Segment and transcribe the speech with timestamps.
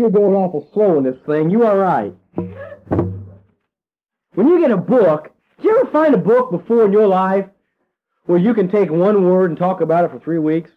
[0.00, 1.50] you're going awful slow in this thing.
[1.50, 2.14] You all right?
[4.34, 5.30] When you get a book,
[5.60, 7.46] do you ever find a book before in your life
[8.24, 10.70] where you can take one word and talk about it for three weeks?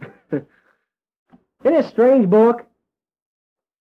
[0.32, 0.46] Isn't
[1.64, 2.66] it a strange book?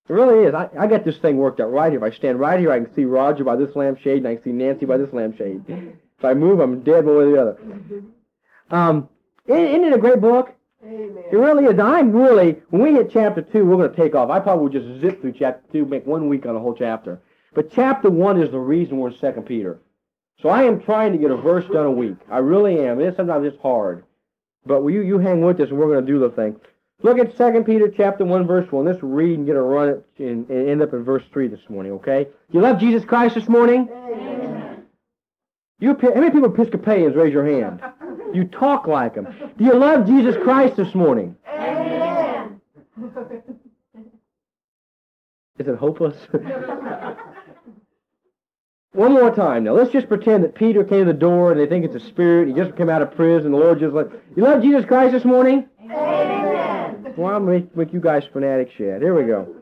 [0.10, 0.54] It really is.
[0.54, 2.04] I, I got this thing worked out right here.
[2.04, 4.44] If I stand right here, I can see Roger by this lampshade, and I can
[4.44, 5.64] see Nancy by this lampshade.
[5.68, 7.58] If I move, I'm dead one way or the other.
[8.70, 9.10] Um,
[9.48, 10.54] isn't it a great book?
[10.86, 11.24] Amen.
[11.32, 11.80] It really is.
[11.80, 14.30] I'm really, when we hit chapter 2, we're going to take off.
[14.30, 17.22] I probably will just zip through chapter 2, make one week on a whole chapter.
[17.54, 19.80] But chapter 1 is the reason we're in 2 Peter.
[20.42, 22.18] So I am trying to get a verse done a week.
[22.30, 23.00] I really am.
[23.00, 24.04] It is sometimes it's hard.
[24.66, 26.60] But you, you hang with us and we're going to do the thing.
[27.02, 28.86] Look at 2 Peter chapter 1, verse 1.
[28.86, 31.70] Let's read and get a run at, and, and end up in verse 3 this
[31.70, 32.28] morning, okay?
[32.52, 33.90] You love Jesus Christ this morning?
[33.92, 34.84] Amen.
[35.80, 37.16] You, how many people are Episcopalians?
[37.16, 37.82] Raise your hand.
[38.34, 39.28] You talk like him.
[39.58, 41.36] Do you love Jesus Christ this morning?
[41.48, 42.60] Amen.
[45.60, 46.18] Is it hopeless?
[48.94, 49.74] One more time now.
[49.74, 52.48] Let's just pretend that Peter came to the door and they think it's a spirit.
[52.48, 53.52] He just came out of prison.
[53.52, 55.68] The Lord just like, you love Jesus Christ this morning?
[55.84, 57.14] Amen.
[57.18, 59.02] Well, I'm going to make you guys fanatics yet.
[59.02, 59.56] Here we go.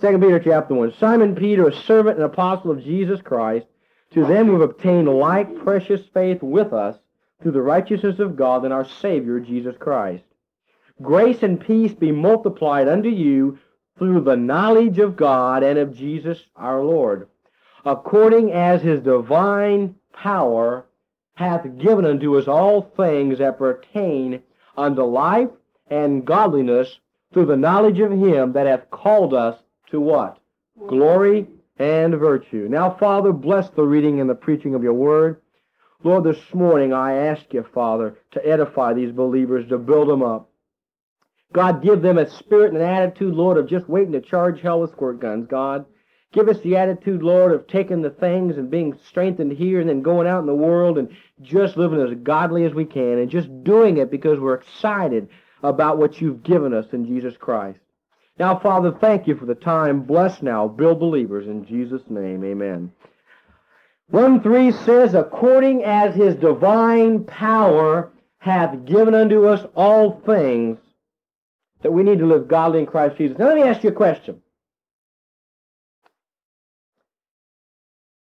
[0.00, 0.94] Second Peter chapter 1.
[0.98, 3.66] Simon Peter, a servant and apostle of Jesus Christ,
[4.12, 6.96] to them who have obtained like precious faith with us
[7.42, 10.24] through the righteousness of God and our Savior Jesus Christ.
[11.02, 13.58] Grace and peace be multiplied unto you
[13.98, 17.28] through the knowledge of God and of Jesus our Lord,
[17.84, 20.86] according as his divine power
[21.34, 24.42] hath given unto us all things that pertain
[24.76, 25.50] unto life
[25.88, 26.98] and godliness
[27.32, 29.58] through the knowledge of him that hath called us
[29.90, 30.38] to what?
[30.88, 31.46] Glory
[31.78, 32.68] and virtue.
[32.70, 35.40] Now, Father, bless the reading and the preaching of your word.
[36.04, 40.50] Lord, this morning I ask you, Father, to edify these believers, to build them up.
[41.54, 44.80] God, give them a spirit and an attitude, Lord, of just waiting to charge hell
[44.80, 45.86] with squirt guns, God.
[46.32, 50.02] Give us the attitude, Lord, of taking the things and being strengthened here and then
[50.02, 51.08] going out in the world and
[51.40, 55.28] just living as godly as we can and just doing it because we're excited
[55.62, 57.78] about what you've given us in Jesus Christ.
[58.38, 60.02] Now, Father, thank you for the time.
[60.02, 60.68] Bless now.
[60.68, 62.44] Build believers in Jesus' name.
[62.44, 62.92] Amen.
[64.10, 70.78] 1 3 says, According as his divine power hath given unto us all things
[71.82, 73.38] that we need to live godly in Christ Jesus.
[73.38, 74.40] Now, let me ask you a question.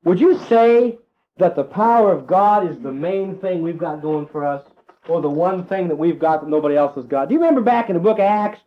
[0.04, 0.98] Would you say
[1.38, 4.64] that the power of God is the main thing we've got going for us?
[5.08, 7.28] Or the one thing that we've got that nobody else has got?
[7.28, 8.60] Do you remember back in the book of Acts,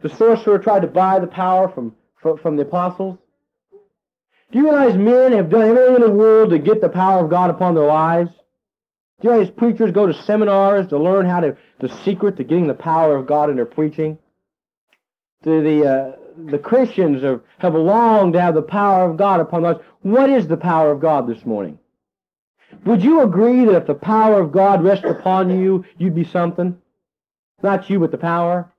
[0.00, 3.18] the sorcerer tried to buy the power from, from, from the apostles?
[4.56, 7.28] Do you realize men have done everything in the world to get the power of
[7.28, 8.30] God upon their lives?
[9.20, 12.66] Do you realize preachers go to seminars to learn how to, the secret to getting
[12.66, 14.16] the power of God in their preaching?
[15.42, 16.12] The, the, uh,
[16.50, 19.80] the Christians have, have longed to have the power of God upon lives.
[20.00, 21.78] What is the power of God this morning?
[22.86, 26.78] Would you agree that if the power of God rested upon you, you'd be something?
[27.62, 28.72] Not you, but the power?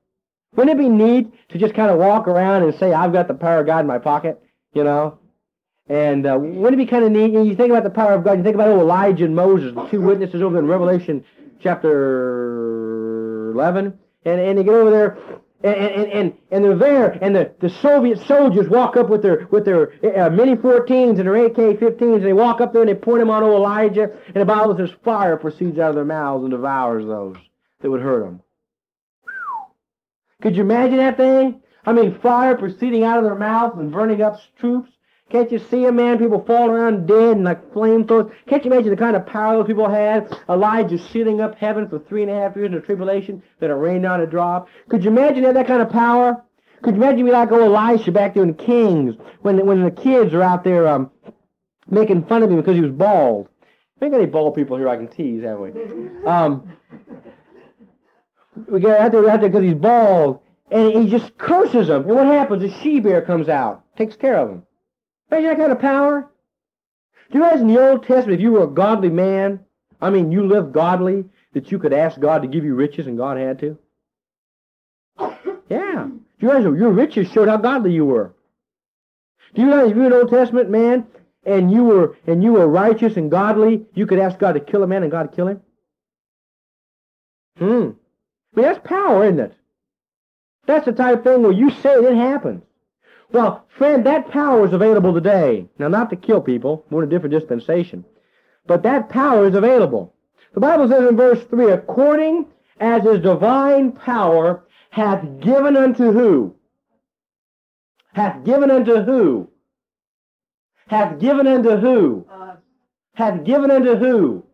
[0.56, 3.36] Wouldn't it be neat to just kind of walk around and say, I've got the
[3.36, 4.42] power of God in my pocket,
[4.74, 5.20] you know?
[5.90, 7.32] And uh, wouldn't it be kind of neat?
[7.32, 8.38] You think about the power of God.
[8.38, 11.24] You think about oh, Elijah and Moses, the two witnesses over in Revelation
[11.62, 13.98] chapter 11.
[14.26, 15.18] And, and they get over there,
[15.64, 19.48] and, and, and, and they're there, and the, the Soviet soldiers walk up with their
[19.50, 22.96] with their uh, Mini 14s and their AK-15s, and they walk up there and they
[22.96, 26.44] point them on old Elijah, and the Bible says fire proceeds out of their mouths
[26.44, 27.38] and devours those
[27.82, 28.42] that would hurt them.
[30.42, 31.62] Could you imagine that thing?
[31.86, 34.92] I mean, fire proceeding out of their mouths and burning up troops.
[35.30, 36.20] Can't you see a man?
[36.20, 38.32] People falling around dead and like flamethrowers.
[38.48, 40.34] Can't you imagine the kind of power those people had?
[40.50, 43.74] Elijah sealing up heaven for three and a half years in a tribulation, then it
[43.74, 44.70] rained down a drop.
[44.88, 46.44] Could you imagine that, that kind of power?
[46.82, 50.34] Could you imagine me like old Elisha back there in Kings when when the kids
[50.34, 51.12] are out there um,
[51.90, 53.50] making fun of him because he was bald?
[54.02, 55.72] Ain't got any bald people here I can tease, have we?
[56.26, 56.72] Um,
[58.68, 60.40] we get out there out there because he's bald,
[60.72, 62.04] and he just curses them.
[62.04, 62.64] And what happens?
[62.64, 64.67] A she bear comes out, takes care of him.
[65.30, 66.30] Imagine that kind of power.
[67.32, 69.60] Do you in the Old Testament, if you were a godly man,
[70.02, 73.18] I mean, you lived godly, that you could ask God to give you riches and
[73.18, 73.78] God had to?
[75.70, 76.08] Yeah.
[76.08, 78.34] Do you realize your riches showed how godly you were?
[79.54, 81.08] Do you realize if you were an Old Testament man
[81.46, 84.84] and you were and you were righteous and godly, you could ask God to kill
[84.84, 85.62] a man and God kill him?
[87.58, 87.66] Hmm.
[87.66, 87.96] I mean,
[88.56, 89.54] that's power, isn't it?
[90.68, 92.64] That's the type of thing where you say it, it happens.
[93.32, 95.68] Well, friend, that power is available today.
[95.78, 96.86] Now, not to kill people.
[96.90, 98.06] We're in a different dispensation.
[98.66, 100.14] But that power is available.
[100.54, 102.48] The Bible says in verse 3, according
[102.80, 106.56] as his divine power hath given unto who?
[108.14, 109.50] Hath given unto who?
[110.88, 112.26] Hath given unto who?
[113.14, 114.46] Hath given unto who?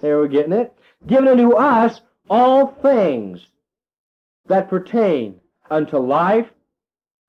[0.00, 0.72] There we're getting it.
[1.06, 3.46] Given unto us all things
[4.46, 6.46] that pertain unto life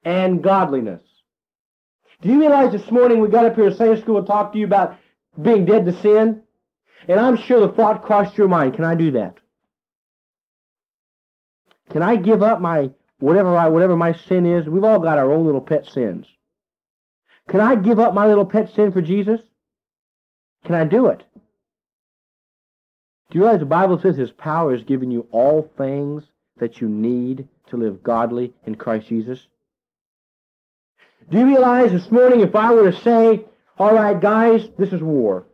[0.08, 1.02] and godliness.
[2.22, 4.60] Do you realize this morning we got up here at Sunday school and talked to
[4.60, 4.98] you about
[5.40, 6.44] being dead to sin?
[7.10, 9.36] And I'm sure the thought crossed your mind, can I do that?
[11.92, 14.66] Can I give up my whatever I whatever my sin is?
[14.66, 16.26] We've all got our own little pet sins.
[17.50, 19.42] Can I give up my little pet sin for Jesus?
[20.64, 21.22] Can I do it?
[23.30, 26.24] Do you realize the Bible says His power has given you all things
[26.60, 29.48] that you need to live godly in Christ Jesus?
[31.30, 33.44] Do you realize this morning if I were to say,
[33.78, 35.46] all right, guys, this is war.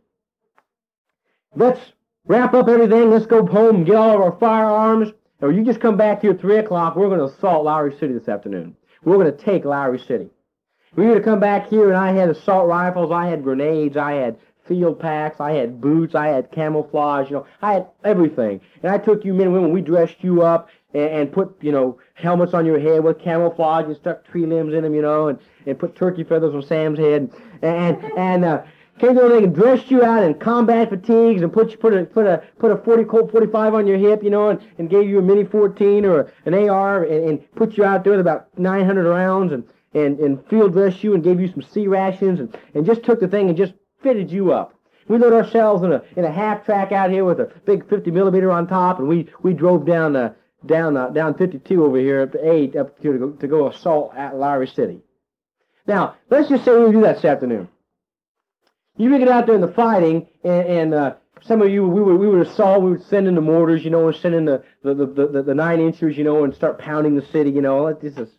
[1.55, 1.79] Let's
[2.25, 3.09] wrap up everything.
[3.09, 5.09] Let's go home and get all of our firearms.
[5.41, 6.95] Or you just come back here at 3 o'clock.
[6.95, 8.75] We're going to assault Lowry City this afternoon.
[9.03, 10.29] We're going to take Lowry City.
[10.95, 13.11] We were to come back here and I had assault rifles.
[13.11, 13.97] I had grenades.
[13.97, 14.37] I had
[14.67, 15.39] field packs.
[15.39, 16.13] I had boots.
[16.13, 17.29] I had camouflage.
[17.29, 18.61] You know, I had everything.
[18.83, 19.71] And I took you men and women.
[19.71, 23.85] We dressed you up and, and put, you know, helmets on your head with camouflage
[23.85, 27.00] and stuck tree limbs in them, you know, and, and put turkey feathers on Sam's
[27.00, 27.31] head.
[27.62, 28.63] And, and, uh,
[29.00, 32.25] came to and dressed you out in combat fatigues and put you put a put
[32.25, 35.19] a put a 40 Colt 45 on your hip, you know, and, and gave you
[35.19, 39.10] a mini 14 or an AR and, and put you out there with about 900
[39.10, 39.63] rounds and
[39.94, 43.19] and and field dressed you and gave you some C rations and and just took
[43.19, 44.74] the thing and just fitted you up.
[45.07, 48.12] We loaded ourselves in a in a half track out here with a big 50
[48.12, 50.33] millimeter on top, and we we drove down uh,
[50.65, 53.68] down uh, down 52 over here up to eight up here to go, to go
[53.68, 55.01] assault at Lowry City.
[55.88, 57.69] Now let's just say we do that this afternoon.
[58.97, 62.01] You would get out there in the fighting, and, and uh, some of you, we
[62.01, 64.45] would, we would assault, we would send in the mortars, you know, and send in
[64.45, 67.62] the, the, the, the, the nine inchers, you know, and start pounding the city, you
[67.62, 67.91] know.
[67.91, 68.30] This is,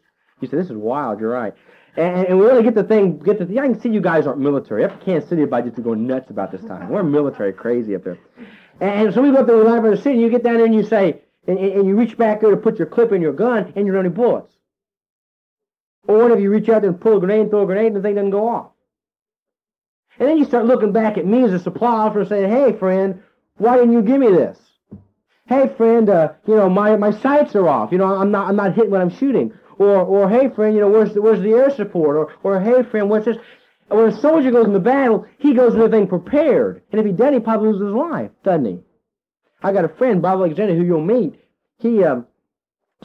[0.41, 1.55] you said, this is wild, you're right.
[1.97, 3.59] And, and we really get the thing, get the.
[3.59, 4.85] I can see you guys aren't military.
[4.85, 6.89] Up to Kansas City, about just to go nuts about this time.
[6.89, 8.19] We're military crazy up there.
[8.81, 10.75] And, so we go up there to the city, and you get down there and
[10.75, 13.73] you say, and, and you reach back there to put your clip in your gun,
[13.77, 14.53] and you're running bullets.
[16.07, 17.97] Or what if you reach out there and pull a grenade throw a grenade and
[17.97, 18.71] the thing doesn't go off?
[20.19, 22.79] And then you start looking back at me as a supply officer and saying, hey,
[22.79, 23.23] friend,
[23.57, 24.59] why didn't you give me this?
[25.47, 27.93] Hey, friend, uh, you know, my, my sights are off.
[27.93, 29.53] You know, I'm not, I'm not hitting what I'm shooting.
[29.79, 32.17] Or, or hey, friend, you know, where's the, where's the air support?
[32.17, 33.37] Or, or hey, friend, what's this?
[33.89, 36.83] When a soldier goes into battle, he goes into everything prepared.
[36.91, 38.79] And if he doesn't, he probably loses his life, doesn't he?
[39.63, 41.41] I got a friend, Bob Alexander, who you'll meet.
[41.79, 42.27] He, um,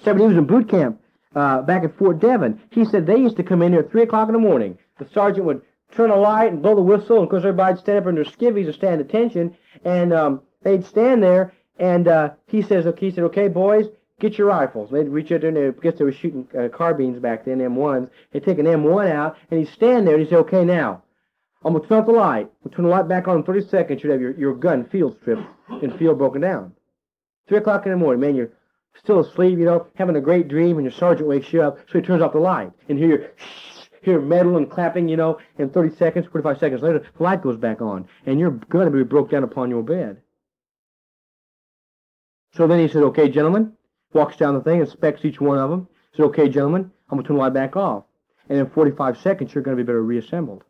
[0.03, 1.01] said when he was in boot camp
[1.39, 4.03] uh, back at Fort Devens, he said they used to come in here at 3
[4.03, 4.77] o'clock in the morning.
[4.97, 7.99] The sergeant would turn a light and blow the whistle, and of course everybody'd stand
[7.99, 12.61] up in their skivvies and stand attention, and um, they'd stand there, and uh, he
[12.61, 13.87] says, okay, he said, okay, boys,
[14.19, 14.91] get your rifles.
[14.91, 18.09] They'd reach out there, and guess they were shooting uh, carbines back then, M1s.
[18.31, 21.03] They'd take an M1 out, and he'd stand there, and he'd say, okay, now,
[21.63, 22.49] I'm going to turn off the light.
[22.63, 24.03] We'll turn the light back on in 30 seconds.
[24.03, 26.73] You'd have your, your gun field stripped and field broken down.
[27.47, 28.51] 3 o'clock in the morning, man, you're
[28.97, 31.99] still asleep, you know, having a great dream, and your sergeant wakes you up, so
[31.99, 33.29] he turns off the light, and here you're
[34.01, 37.57] hear metal and clapping, you know, and 30 seconds, 45 seconds later, the light goes
[37.57, 40.17] back on, and you're going to be broke down upon your bed.
[42.53, 43.73] So then he said, okay, gentlemen,
[44.13, 47.27] walks down the thing, inspects each one of them, said, okay, gentlemen, I'm going to
[47.27, 48.05] turn the light back off.
[48.47, 50.63] And in 45 seconds, you're going to be better reassembled.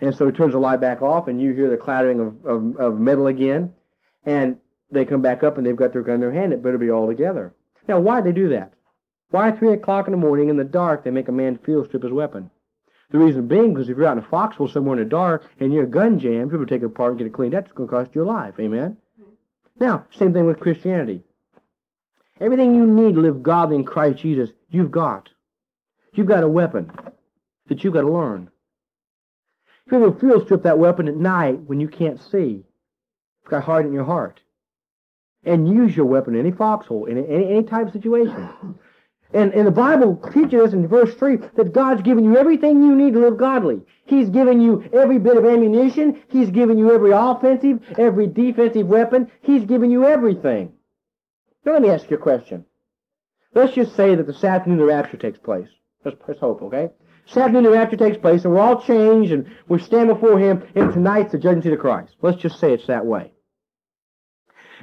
[0.00, 2.76] And so he turns the light back off, and you hear the clattering of, of,
[2.76, 3.72] of metal again,
[4.24, 4.58] and
[4.90, 6.52] they come back up, and they've got their gun in their hand.
[6.52, 7.54] It better be all together.
[7.88, 8.72] Now, why they do that?
[9.30, 11.86] Why at 3 o'clock in the morning in the dark they make a man field
[11.88, 12.50] strip his weapon?
[13.10, 15.72] The reason being because if you're out in a foxhole somewhere in the dark and
[15.72, 18.14] your gun you ever take it apart and get it cleaned, that's going to cost
[18.14, 18.54] you your life.
[18.58, 18.96] Amen?
[19.78, 21.22] Now, same thing with Christianity.
[22.40, 25.28] Everything you need to live godly in Christ Jesus, you've got.
[26.12, 26.90] You've got a weapon
[27.68, 28.50] that you've got to learn.
[29.86, 32.64] If you ever field strip that weapon at night when you can't see,
[33.40, 34.40] it's got hard in your heart.
[35.44, 38.50] And use your weapon in any foxhole, in any, any type of situation.
[39.34, 42.94] And, and the Bible teaches us in verse 3 that God's given you everything you
[42.94, 43.82] need to live godly.
[44.06, 46.22] He's given you every bit of ammunition.
[46.28, 49.30] He's given you every offensive, every defensive weapon.
[49.42, 50.72] He's given you everything.
[51.64, 52.64] Now let me ask you a question.
[53.54, 55.68] Let's just say that this afternoon the rapture takes place.
[56.04, 56.90] Let's, let's hope, okay?
[57.26, 60.62] This afternoon the rapture takes place and we're all changed and we stand before Him
[60.76, 62.14] and tonight's the judgment seat of Christ.
[62.22, 63.32] Let's just say it's that way.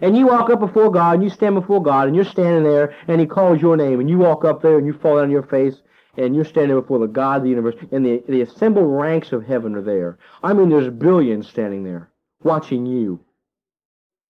[0.01, 2.95] And you walk up before God, and you stand before God, and you're standing there,
[3.07, 5.43] and He calls your name, and you walk up there, and you fall on your
[5.43, 5.75] face,
[6.17, 9.45] and you're standing before the God of the universe, and the, the assembled ranks of
[9.45, 10.17] heaven are there.
[10.43, 12.09] I mean, there's billions standing there,
[12.43, 13.19] watching you.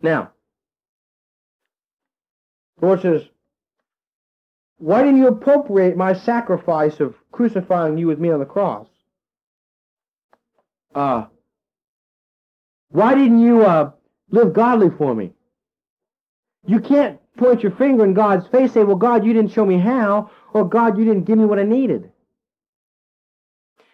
[0.02, 0.32] Now,
[2.80, 3.24] the Lord says,
[4.78, 8.88] why didn't you appropriate my sacrifice of crucifying you with me on the cross?
[10.94, 11.26] Uh,
[12.90, 13.92] why didn't you uh,
[14.32, 15.34] live godly for me?
[16.66, 19.66] You can't point your finger in God's face and say, well, God, you didn't show
[19.66, 22.12] me how, or God, you didn't give me what I needed.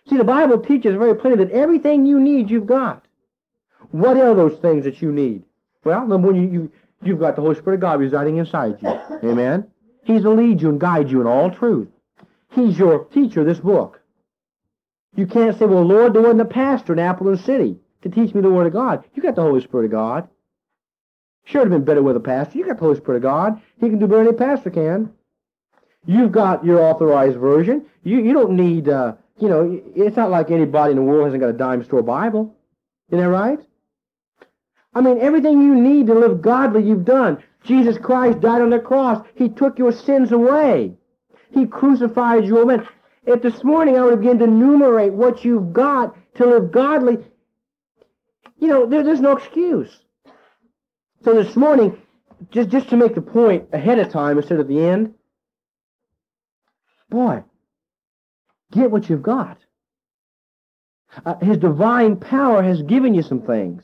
[0.10, 3.06] See, the Bible teaches very plainly that everything you need, you've got.
[3.92, 5.44] What are those things that you need?
[5.84, 6.72] Well, number one, you, you,
[7.02, 8.90] you've got the Holy Spirit of God residing inside you.
[9.24, 9.68] Amen?
[10.04, 11.90] He's to lead you and guide you in all truth.
[12.52, 14.02] He's your teacher, this book.
[15.16, 18.42] You can't say, well, Lord, there wasn't a pastor in Appleton City to teach me
[18.42, 19.04] the Word of God.
[19.14, 20.30] You got the Holy Spirit of God.
[21.48, 22.58] Sure, it'd have been better with a pastor.
[22.58, 23.62] You got the Holy Spirit of God.
[23.80, 25.14] He can do better than a pastor can.
[26.06, 27.86] You've got your authorized version.
[28.04, 31.42] You you don't need, uh, you know, it's not like anybody in the world hasn't
[31.42, 32.54] got a dime store Bible.
[33.12, 33.60] Isn't that right?
[34.94, 37.42] I mean, everything you need to live godly, you've done.
[37.64, 39.26] Jesus Christ died on the cross.
[39.36, 40.98] He took your sins away.
[41.52, 42.86] He crucified your men.
[43.26, 47.20] If this morning I would begin to enumerate what you've got to live godly,
[48.60, 49.98] you know, there, there's no excuse.
[51.24, 51.98] So this morning,
[52.52, 55.14] just, just to make the point ahead of time instead of the end,
[57.10, 57.44] boy,
[58.72, 59.58] get what you've got.
[61.26, 63.84] Uh, his divine power has given you some things.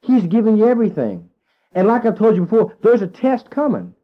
[0.00, 1.30] He's given you everything.
[1.72, 3.94] And like I've told you before, there's a test coming.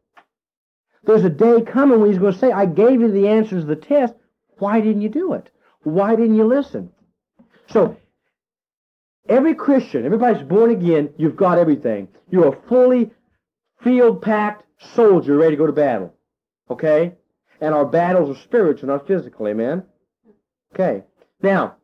[1.05, 3.69] There's a day coming when he's going to say, I gave you the answers to
[3.69, 4.15] the test.
[4.59, 5.51] Why didn't you do it?
[5.83, 6.91] Why didn't you listen?
[7.69, 7.97] So,
[9.29, 12.09] every Christian, everybody's born again, you've got everything.
[12.31, 13.11] You're a fully
[13.83, 16.15] field-packed soldier ready to go to battle.
[16.71, 17.15] Okay?
[17.61, 19.49] And our battles are spiritual, not physical.
[19.49, 19.85] Amen?
[20.75, 21.05] Okay.
[21.43, 21.77] Now,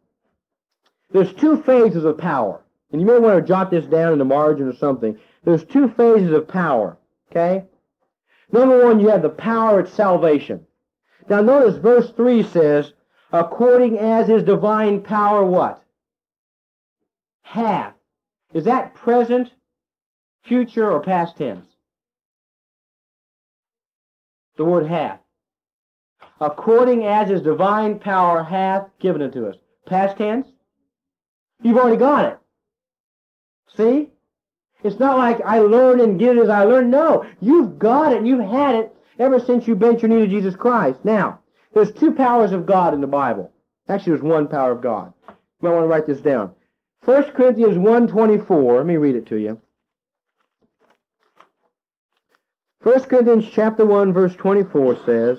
[1.10, 2.62] there's two phases of power.
[2.92, 5.18] And you may want to jot this down in the margin or something.
[5.44, 6.96] There's two phases of power.
[7.30, 7.64] Okay?
[8.52, 10.66] Number one, you have the power of salvation.
[11.28, 12.92] Now notice verse 3 says,
[13.32, 15.83] according as his divine power what?
[17.44, 17.94] Hath.
[18.52, 19.50] Is that present,
[20.44, 21.66] future, or past tense?
[24.56, 25.20] The word hath.
[26.40, 29.56] According as his divine power hath given it to us.
[29.86, 30.48] Past tense?
[31.62, 32.38] You've already got it.
[33.76, 34.10] See?
[34.82, 36.90] It's not like I learn and get it as I learn.
[36.90, 38.26] No, you've got it.
[38.26, 41.04] You've had it ever since you bent your knee to Jesus Christ.
[41.04, 41.40] Now,
[41.72, 43.50] there's two powers of God in the Bible.
[43.88, 45.12] Actually, there's one power of God.
[45.28, 46.52] You might want to write this down.
[47.04, 48.78] 1 Corinthians 1.24.
[48.78, 49.60] Let me read it to you.
[52.82, 55.38] 1 Corinthians chapter 1, verse 24 says,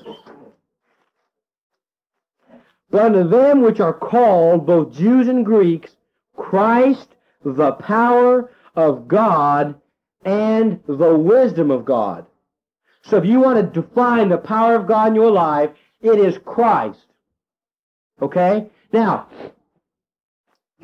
[2.90, 5.92] But unto them which are called, both Jews and Greeks,
[6.36, 7.10] Christ
[7.44, 9.80] the power of God
[10.24, 12.26] and the wisdom of God.
[13.04, 15.70] So if you want to define the power of God in your life,
[16.02, 17.06] it is Christ.
[18.22, 18.68] Okay?
[18.92, 19.28] Now,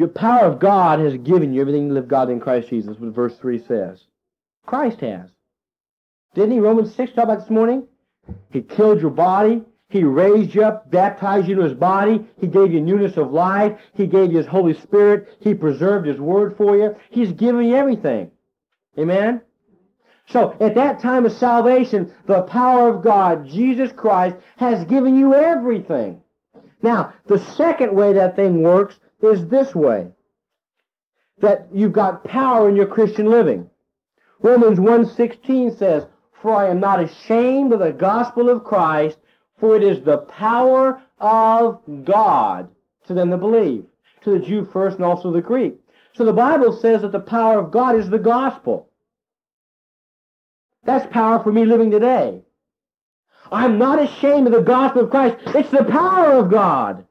[0.02, 3.14] your power of God has given you everything to live God in Christ Jesus, what
[3.14, 4.04] verse 3 says.
[4.66, 5.30] Christ has.
[6.34, 6.60] Didn't he?
[6.60, 7.88] Romans 6 talk about this morning?
[8.50, 9.62] He killed your body.
[9.90, 12.26] He raised you up, baptized you into his body.
[12.40, 13.80] He gave you newness of life.
[13.94, 15.38] He gave you his Holy Spirit.
[15.40, 16.96] He preserved his word for you.
[17.12, 18.32] He's given you everything.
[18.98, 19.42] Amen?
[20.30, 25.36] So, at that time of salvation, the power of God, Jesus Christ, has given you
[25.36, 26.24] everything.
[26.82, 30.08] Now, the second way that thing works is this way.
[31.40, 33.70] That you've got power in your Christian living.
[34.42, 36.06] Romans 1.16 says,
[36.42, 39.18] For I am not ashamed of the gospel of Christ,
[39.60, 42.70] for it is the power of God
[43.08, 43.86] to them that believe,
[44.24, 45.76] to the Jew first and also the Greek.
[46.14, 48.90] So the Bible says that the power of God is the gospel.
[50.84, 52.42] That's power for me living today.
[53.52, 55.38] I'm not ashamed of the gospel of Christ.
[55.48, 57.06] It's the power of God.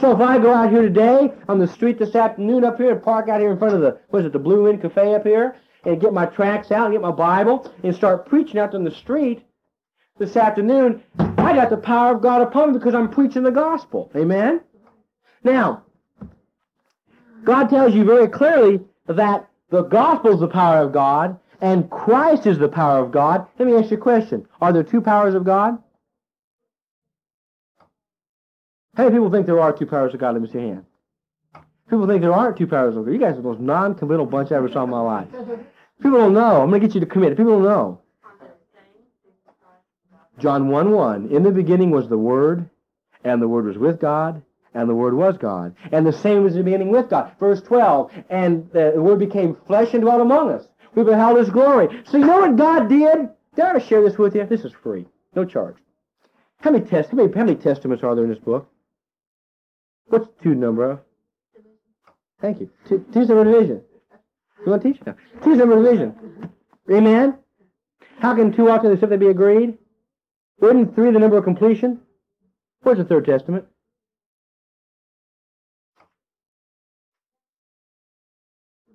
[0.00, 3.02] So if I go out here today on the street this afternoon up here and
[3.02, 5.24] park out here in front of the, what is it, the Blue Inn Cafe up
[5.24, 8.82] here, and get my tracts out and get my Bible and start preaching out on
[8.82, 9.42] the street
[10.18, 14.10] this afternoon, I got the power of God upon me because I'm preaching the gospel.
[14.16, 14.62] Amen?
[15.44, 15.82] Now,
[17.44, 22.46] God tells you very clearly that the gospel is the power of God and Christ
[22.46, 23.46] is the power of God.
[23.58, 24.46] Let me ask you a question.
[24.62, 25.76] Are there two powers of God?
[28.96, 30.34] How many people think there are two powers of God?
[30.34, 30.84] Let me see your hand.
[31.88, 33.12] People think there aren't two powers of God.
[33.12, 35.28] You guys are the most non-committal bunch I ever saw in my life.
[36.02, 36.62] People don't know.
[36.62, 37.36] I'm going to get you to commit.
[37.36, 38.00] People don't know.
[40.38, 41.28] John 1 1.
[41.30, 42.68] In the beginning was the Word,
[43.24, 44.42] and the Word was with God,
[44.72, 45.74] and the Word was God.
[45.92, 47.32] And the same was the beginning with God.
[47.38, 48.10] Verse 12.
[48.30, 50.66] And the Word became flesh and dwelt among us.
[50.94, 52.02] We beheld His glory.
[52.06, 53.28] So you know what God did?
[53.58, 54.46] I ever share this with you?
[54.46, 55.06] This is free.
[55.34, 55.76] No charge.
[56.60, 57.10] How many test?
[57.10, 58.68] How many, how many testaments are there in this book?
[60.06, 61.00] What's two number of?
[62.40, 62.70] Thank you.
[62.88, 63.82] Two, two's number division.
[64.64, 65.14] You want to teach now?
[65.42, 66.50] Two's number division.
[66.90, 67.38] Amen.
[68.18, 69.78] How can two together except they be agreed?
[70.62, 72.00] Isn't three the number of completion?
[72.82, 73.64] Where's the third testament?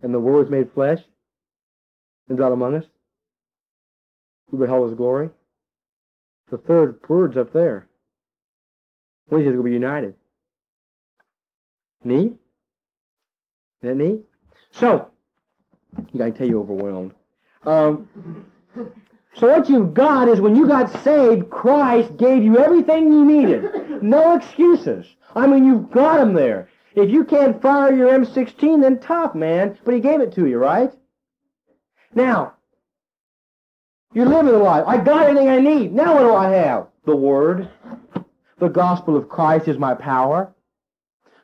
[0.01, 0.99] And the Word was made flesh
[2.29, 2.85] and dwelt among us.
[4.51, 5.29] We beheld His glory.
[6.51, 7.87] The third word's up there.
[9.27, 10.13] When he says we'll be united.
[12.05, 12.39] Isn't
[13.81, 14.21] that neat?
[14.71, 15.09] So,
[15.97, 17.13] I can tell you overwhelmed.
[17.65, 18.07] Um,
[19.35, 24.03] so what you've got is when you got saved, Christ gave you everything you needed.
[24.03, 25.07] No excuses.
[25.35, 26.69] I mean, you've got him there.
[26.93, 29.77] If you can't fire your M16, then tough, man.
[29.83, 30.93] But he gave it to you, right?
[32.13, 32.53] Now,
[34.13, 34.85] you're living the life.
[34.87, 35.91] I got everything I need.
[35.91, 36.87] Now what do I have?
[37.05, 37.69] The Word.
[38.59, 40.54] The gospel of Christ is my power.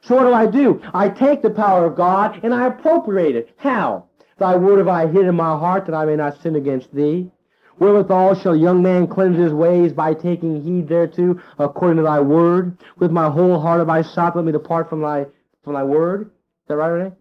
[0.02, 0.82] So what do I do?
[0.94, 3.50] I take the power of God and I appropriate it.
[3.58, 4.06] How?
[4.40, 7.30] Thy word have I hid in my heart that I may not sin against thee.
[7.78, 12.20] Wherewithal shall a young man cleanse his ways by taking heed thereto according to thy
[12.20, 12.78] word.
[12.98, 15.26] With my whole heart have I sought, let me depart from thy
[15.64, 16.28] from thy word.
[16.28, 17.16] Is that right, Renee?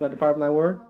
[0.00, 0.80] Let depart from thy word?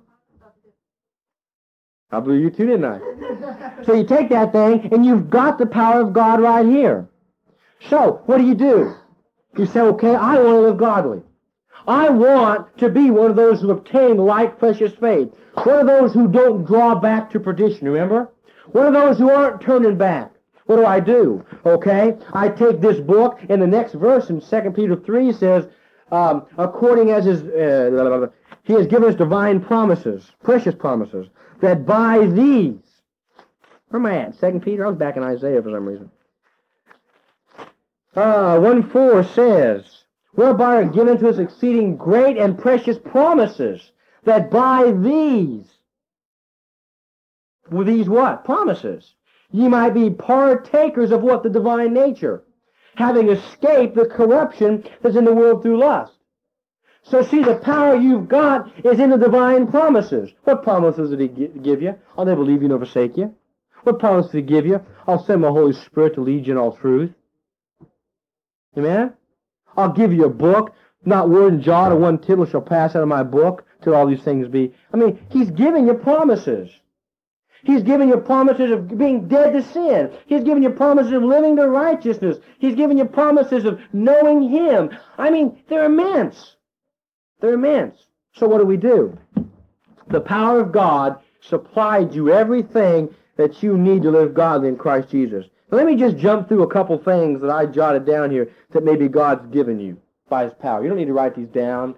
[2.11, 3.83] I believe you too, didn't I?
[3.85, 7.09] So you take that thing and you've got the power of God right here.
[7.89, 8.95] So, what do you do?
[9.57, 11.23] You say, okay, I want to live godly.
[11.87, 15.35] I want to be one of those who obtain like precious faith.
[15.55, 18.33] One of those who don't draw back to perdition, remember?
[18.73, 20.33] One of those who aren't turning back.
[20.67, 21.45] What do I do?
[21.67, 25.67] Okay, I take this book, and the next verse in 2 Peter 3 says,
[26.11, 28.29] um, according as his, uh,
[28.63, 31.27] he has given us divine promises, precious promises,
[31.61, 32.81] that by these,
[33.89, 34.41] where am I at?
[34.41, 34.87] 2 Peter?
[34.87, 36.11] I was back in Isaiah for some reason.
[38.15, 43.93] Uh, 1 4 says, whereby are given to us exceeding great and precious promises,
[44.25, 45.67] that by these,
[47.71, 48.45] with these what?
[48.45, 49.15] Promises.
[49.51, 51.43] Ye might be partakers of what?
[51.43, 52.43] The divine nature.
[52.97, 56.13] Having escaped the corruption that's in the world through lust.
[57.03, 60.31] So see, the power you've got is in the divine promises.
[60.45, 61.97] What promises did he give you?
[62.17, 63.35] I'll never leave you nor forsake you.
[63.83, 64.81] What promise did he give you?
[65.07, 67.13] I'll send my Holy Spirit to lead you in all truth.
[68.77, 69.13] Amen?
[69.77, 70.75] I'll give you a book.
[71.05, 74.07] Not word and jot or one tittle shall pass out of my book till all
[74.07, 74.73] these things be.
[74.93, 76.71] I mean, he's giving you promises.
[77.65, 80.13] He's giving you promises of being dead to sin.
[80.27, 82.39] He's giving you promises of living to righteousness.
[82.59, 84.91] He's giving you promises of knowing Him.
[85.17, 86.57] I mean, they're immense.
[87.41, 87.97] They're immense.
[88.35, 89.19] So what do we do?
[90.09, 95.09] The power of God supplied you everything that you need to live godly in Christ
[95.11, 95.47] Jesus.
[95.75, 99.09] Let me just jump through a couple things that I jotted down here that maybe
[99.09, 100.83] God's given you by His power.
[100.83, 101.95] You don't need to write these down,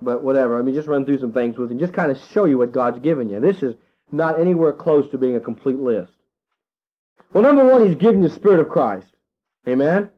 [0.00, 0.56] but whatever.
[0.56, 2.58] Let me just run through some things with you and just kind of show you
[2.58, 3.40] what God's given you.
[3.40, 3.74] This is
[4.10, 6.12] not anywhere close to being a complete list.
[7.32, 9.06] Well, number one, He's given you the Spirit of Christ.
[9.66, 10.10] Amen?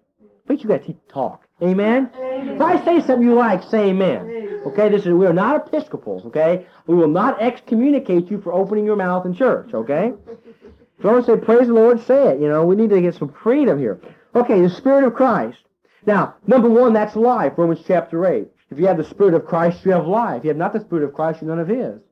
[0.46, 1.46] But you got to talk.
[1.62, 2.11] Amen?
[2.16, 2.49] Amen.
[2.49, 4.62] If I say something you like, say amen.
[4.66, 6.66] Okay, this is we are not Episcopals, okay?
[6.87, 10.12] We will not excommunicate you for opening your mouth in church, okay?
[11.01, 12.43] If you want to say praise the Lord, say it.
[12.43, 13.99] You know, we need to get some freedom here.
[14.35, 15.57] Okay, the Spirit of Christ.
[16.05, 18.47] Now, number one, that's life, Romans chapter 8.
[18.71, 20.41] If you have the Spirit of Christ, you have life.
[20.41, 22.03] If you have not the Spirit of Christ, you're none of His.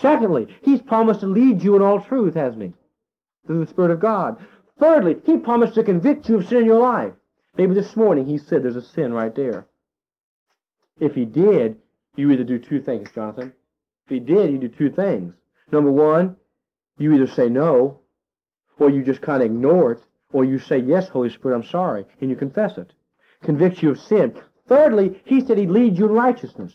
[0.00, 2.72] Secondly, He's promised to lead you in all truth, hasn't He?
[3.48, 4.36] Through the Spirit of God.
[4.78, 7.14] Thirdly, He promised to convict you of sin in your life.
[7.56, 9.66] Maybe this morning He said there's a sin right there.
[11.00, 11.78] If He did,
[12.14, 13.52] you either do two things, Jonathan.
[14.06, 15.34] If He did, you do two things.
[15.72, 16.36] Number one,
[16.98, 17.98] you either say no,
[18.78, 22.04] or you just kind of ignore it, or you say, yes, Holy Spirit, I'm sorry,
[22.20, 22.92] and you confess it.
[23.42, 24.34] Convicts you of sin.
[24.66, 26.72] Thirdly, he said he'd lead you in righteousness.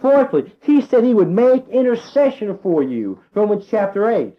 [0.00, 3.20] Fourthly, he said he would make intercession for you.
[3.34, 4.34] Romans chapter 8.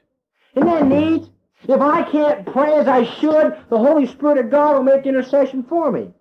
[0.56, 1.30] Isn't that neat?
[1.68, 5.64] If I can't pray as I should, the Holy Spirit of God will make intercession
[5.64, 6.12] for me.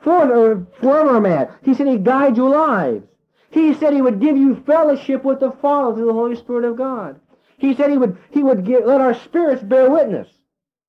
[0.00, 3.06] For, wherever I'm he said he'd guide your lives.
[3.50, 6.76] He said he would give you fellowship with the Father through the Holy Spirit of
[6.76, 7.20] God.
[7.58, 10.28] He said he would, he would get, let our spirits bear witness.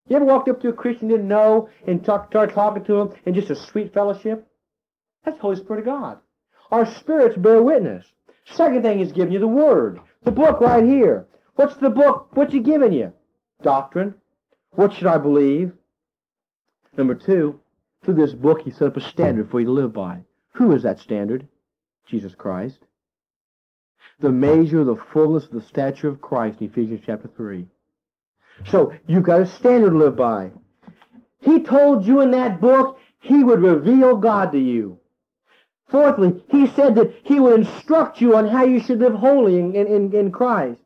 [0.07, 3.01] You ever walked up to a Christian you didn't know and talk, start talking to
[3.01, 4.47] him in just a sweet fellowship?
[5.23, 6.19] That's the Holy Spirit of God.
[6.71, 8.05] Our spirits bear witness.
[8.45, 9.99] Second thing he's giving you the Word.
[10.23, 11.27] The book right here.
[11.55, 12.29] What's the book?
[12.33, 13.13] What's he giving you?
[13.61, 14.15] Doctrine.
[14.71, 15.73] What should I believe?
[16.95, 17.59] Number two,
[18.03, 20.21] through this book he set up a standard for you to live by.
[20.53, 21.47] Who is that standard?
[22.05, 22.79] Jesus Christ.
[24.19, 27.67] The measure, the fullness of the stature of Christ in Ephesians chapter 3.
[28.65, 30.51] So you've got a standard to live by.
[31.39, 34.99] He told you in that book he would reveal God to you.
[35.89, 39.75] Fourthly, he said that he would instruct you on how you should live holy in,
[39.75, 40.81] in, in Christ.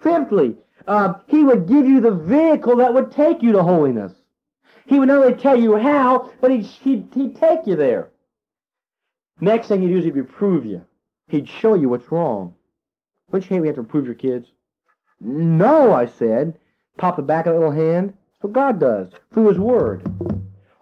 [0.00, 4.12] Fifthly, uh, he would give you the vehicle that would take you to holiness.
[4.86, 8.10] He would not only tell you how, but he'd, he'd, he'd take you there.
[9.40, 10.84] Next thing he'd do is he'd reprove you.
[11.28, 12.54] He'd show you what's wrong.
[13.32, 14.46] Don't you hate we have to reprove your kids?
[15.20, 16.58] No, I said.
[16.98, 18.10] Pop the back of the little hand.
[18.10, 20.06] That's what God does through his word.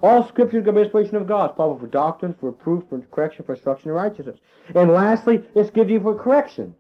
[0.02, 1.50] All scripture is the inspiration of God.
[1.50, 4.40] It's for doctrine, for proof, for correction, for instruction in righteousness.
[4.74, 6.74] And lastly, it's given you for correction.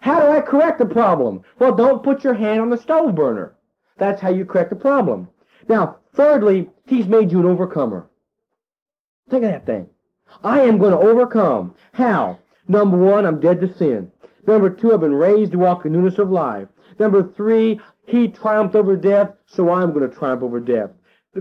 [0.00, 1.42] How do I correct the problem?
[1.58, 3.54] Well, don't put your hand on the stove burner.
[3.98, 5.28] That's how you correct the problem.
[5.68, 8.08] Now, thirdly, he's made you an overcomer.
[9.30, 9.88] Think of that thing.
[10.42, 11.74] I am going to overcome.
[11.92, 12.38] How?
[12.66, 14.10] Number one, I'm dead to sin.
[14.46, 16.68] Number two, I've been raised to walk in newness of life.
[16.98, 20.90] Number three, he triumphed over death, so I'm going to triumph over death.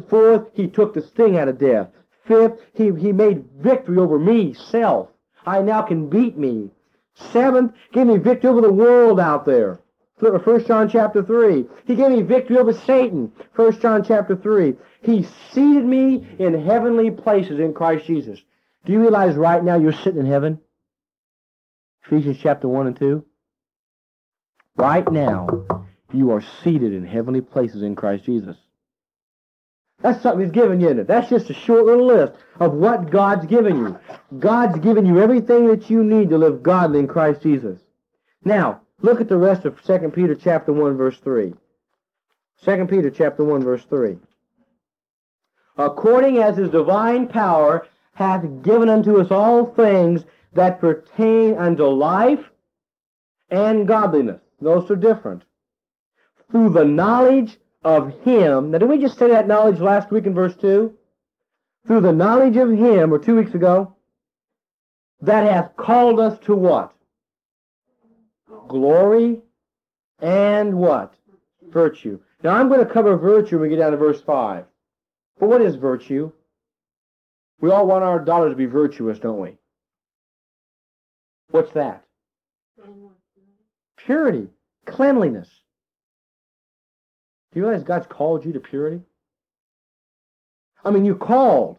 [0.09, 1.89] Fourth, he took the sting out of death.
[2.25, 5.09] Fifth, he, he made victory over me, self.
[5.45, 6.71] I now can beat me.
[7.15, 9.79] Seventh, gave me victory over the world out there.
[10.19, 11.65] 1 John chapter 3.
[11.85, 13.31] He gave me victory over Satan.
[13.55, 14.73] 1 John chapter 3.
[15.01, 18.39] He seated me in heavenly places in Christ Jesus.
[18.85, 20.59] Do you realize right now you're sitting in heaven?
[22.05, 23.25] Ephesians chapter 1 and 2.
[24.75, 25.65] Right now,
[26.11, 28.57] you are seated in heavenly places in Christ Jesus.
[30.01, 31.07] That's something He's given you, it?
[31.07, 33.99] That's just a short little list of what God's given you.
[34.37, 37.79] God's given you everything that you need to live godly in Christ Jesus.
[38.43, 41.53] Now, look at the rest of 2 Peter chapter 1, verse 3.
[42.65, 44.17] 2 Peter chapter 1, verse 3.
[45.77, 52.43] According as his divine power hath given unto us all things that pertain unto life
[53.49, 54.41] and godliness.
[54.61, 55.43] Those are different.
[56.51, 58.71] Through the knowledge of him.
[58.71, 60.93] Now, did we just say that knowledge last week in verse 2?
[61.85, 63.95] Through the knowledge of him, or two weeks ago,
[65.21, 66.93] that hath called us to what?
[68.67, 69.41] Glory
[70.21, 71.13] and what?
[71.69, 72.19] Virtue.
[72.41, 74.65] Now, I'm going to cover virtue when we get down to verse 5.
[75.39, 76.31] But what is virtue?
[77.59, 79.57] We all want our daughters to be virtuous, don't we?
[81.53, 82.03] What's that?
[83.95, 84.47] Purity,
[84.87, 85.47] cleanliness.
[87.51, 89.01] Do you realize God's called you to purity?
[90.83, 91.77] I mean, you called.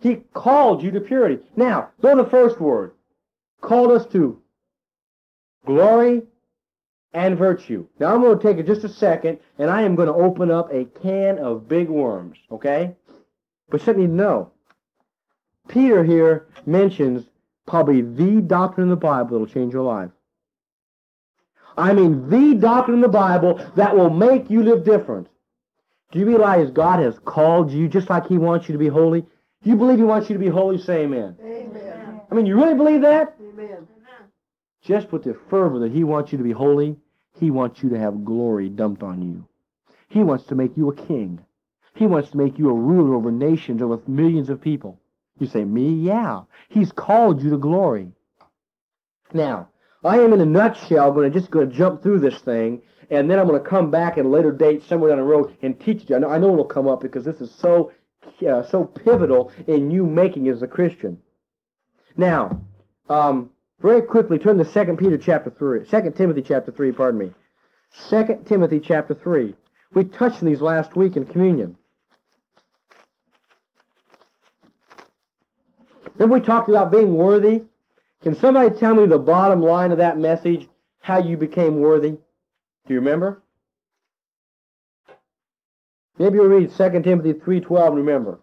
[0.00, 1.38] He called you to purity.
[1.54, 2.94] Now, go to the first word.
[3.60, 4.42] Called us to
[5.64, 6.22] glory
[7.12, 7.86] and virtue.
[8.00, 10.50] Now, I'm going to take it just a second, and I am going to open
[10.50, 12.96] up a can of big worms, okay?
[13.70, 14.50] But you need to know.
[15.68, 17.28] Peter here mentions
[17.66, 20.10] probably the doctrine in the Bible that will change your life.
[21.76, 25.28] I mean the doctrine in the Bible that will make you live different.
[26.12, 29.22] Do you realize God has called you just like he wants you to be holy?
[29.62, 30.78] Do you believe he wants you to be holy?
[30.78, 31.36] Say amen.
[31.42, 32.20] Amen.
[32.30, 33.34] I mean, you really believe that?
[33.40, 33.86] Amen.
[34.82, 36.96] Just with the fervor that he wants you to be holy,
[37.40, 39.44] he wants you to have glory dumped on you.
[40.08, 41.40] He wants to make you a king.
[41.94, 45.00] He wants to make you a ruler over nations, over millions of people.
[45.38, 45.90] You say, me?
[45.90, 46.42] Yeah.
[46.68, 48.12] He's called you to glory.
[49.32, 49.68] Now,
[50.04, 53.30] I am in a nutshell going to just going to jump through this thing, and
[53.30, 55.78] then I'm going to come back at a later date somewhere down the road and
[55.78, 56.16] teach you.
[56.16, 57.92] I know, I know it'll come up because this is so
[58.48, 61.18] uh, so pivotal in you making as a Christian.
[62.16, 62.60] Now,
[63.08, 67.32] um, very quickly, turn to 2 Peter chapter 3, 2 Timothy chapter 3, pardon me.
[68.10, 69.54] 2 Timothy chapter 3.
[69.94, 71.76] We touched on these last week in communion.
[76.18, 77.62] Then we talked about being worthy.
[78.22, 80.68] Can somebody tell me the bottom line of that message,
[81.00, 82.10] how you became worthy?
[82.10, 83.42] Do you remember?
[86.18, 88.40] Maybe you'll read 2 Timothy 3.12 remember.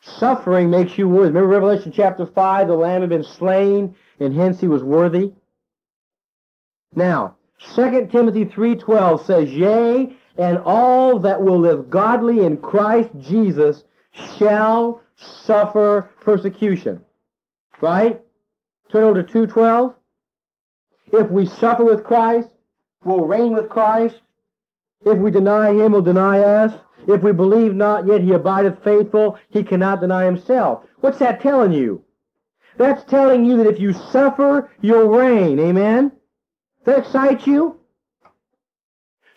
[0.00, 1.28] Suffering makes you worthy.
[1.28, 5.32] Remember Revelation chapter 5, the Lamb had been slain, and hence he was worthy?
[6.94, 7.36] Now,
[7.74, 13.84] 2 Timothy 3.12 says, Yea, and all that will live godly in Christ Jesus
[14.38, 17.04] shall suffer persecution.
[17.80, 18.20] Right?
[18.90, 19.94] Turn over to 2.12.
[21.12, 22.48] If we suffer with Christ,
[23.04, 24.20] we'll reign with Christ.
[25.04, 26.72] If we deny him, he'll deny us.
[27.08, 30.84] If we believe not, yet he abideth faithful, he cannot deny himself.
[31.00, 32.04] What's that telling you?
[32.78, 35.58] That's telling you that if you suffer, you'll reign.
[35.58, 36.12] Amen?
[36.84, 37.80] That excites you?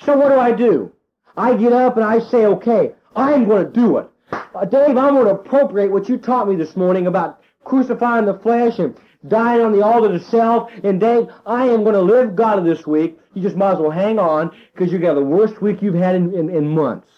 [0.06, 0.92] So what do I do?
[1.36, 4.10] I get up and I say, okay, I'm going to do it.
[4.32, 8.38] Uh, Dave, I'm going to appropriate what you taught me this morning about crucifying the
[8.38, 8.96] flesh and
[9.28, 12.86] dying on the altar to self, and Dave, I am going to live godly this
[12.86, 15.62] week, you just might as well hang on because you're going to have the worst
[15.62, 17.10] week you've had in, in, in months.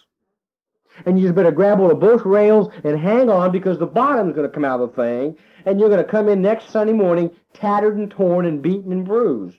[1.06, 4.34] And you just better grab hold of both rails and hang on because the bottom's
[4.34, 6.94] going to come out of the thing, and you're going to come in next Sunday
[6.94, 9.58] morning tattered and torn and beaten and bruised.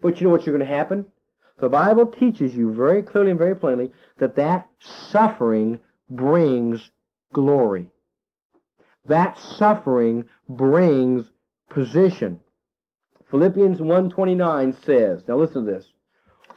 [0.00, 1.04] But you know what's going to happen?
[1.60, 6.90] The Bible teaches you very clearly and very plainly that that suffering brings
[7.32, 7.90] glory.
[9.06, 11.26] That suffering brings
[11.68, 12.40] position.
[13.30, 15.86] Philippians 1.29 says, now listen to this,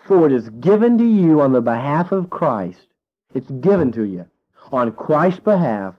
[0.05, 2.87] For it is given to you on the behalf of Christ,
[3.33, 4.25] it's given to you
[4.71, 5.95] on Christ's behalf,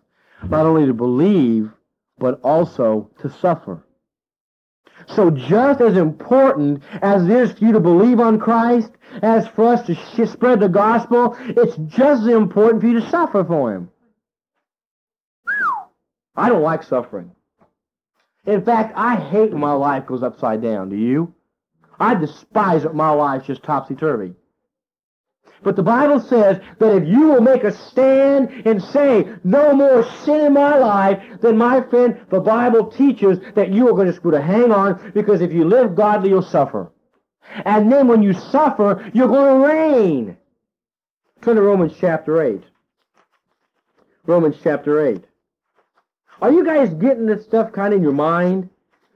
[0.48, 1.70] not only to believe,
[2.18, 3.84] but also to suffer.
[5.14, 8.90] So just as important as it is for you to believe on Christ,
[9.22, 13.10] as for us to sh- spread the gospel, it's just as important for you to
[13.10, 13.90] suffer for Him.
[16.34, 17.30] I don't like suffering.
[18.46, 20.88] In fact, I hate when my life goes upside down.
[20.88, 21.34] Do you?
[22.00, 24.34] I despise it when my life's just topsy-turvy.
[25.62, 30.02] But the Bible says that if you will make a stand and say, no more
[30.24, 34.30] sin in my life, then my friend, the Bible teaches that you are going to,
[34.30, 36.90] to hang on because if you live godly, you'll suffer.
[37.64, 40.36] And then when you suffer, you're going to reign.
[41.42, 42.62] Turn to Romans chapter 8.
[44.26, 45.24] Romans chapter 8.
[46.40, 48.68] Are you guys getting this stuff kind of in your mind?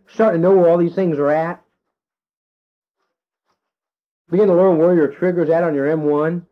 [0.09, 1.63] Starting to know where all these things are at?
[4.31, 6.43] Begin to learn where your trigger's at on your M1.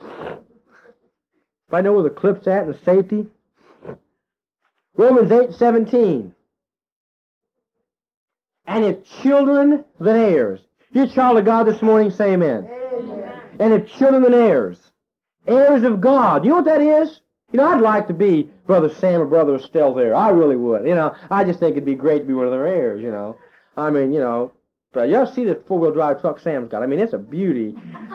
[0.00, 3.26] If I know where the clip's at and the safety.
[4.96, 6.32] Romans 8, 17.
[8.66, 10.60] And if children, then heirs.
[10.92, 12.68] you're child of God this morning, say amen.
[12.68, 13.40] Amen.
[13.58, 14.78] And if children, then heirs.
[15.46, 16.44] Heirs of God.
[16.44, 17.20] You know what that is?
[17.52, 20.14] You know, I'd like to be Brother Sam or Brother Estelle there.
[20.14, 20.86] I really would.
[20.86, 23.10] You know, I just think it'd be great to be one of their heirs, you
[23.10, 23.36] know.
[23.76, 24.52] I mean, you know,
[24.96, 26.82] but y'all see the four-wheel drive truck Sam's got.
[26.82, 27.74] I mean, it's a beauty.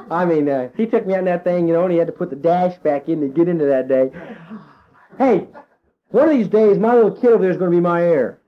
[0.10, 2.08] I mean, uh, he took me out in that thing, you know, and he had
[2.08, 4.10] to put the dash back in to get into that day.
[5.20, 5.48] Hey,
[6.10, 8.42] one of these days, my little kid over there is going to be my heir.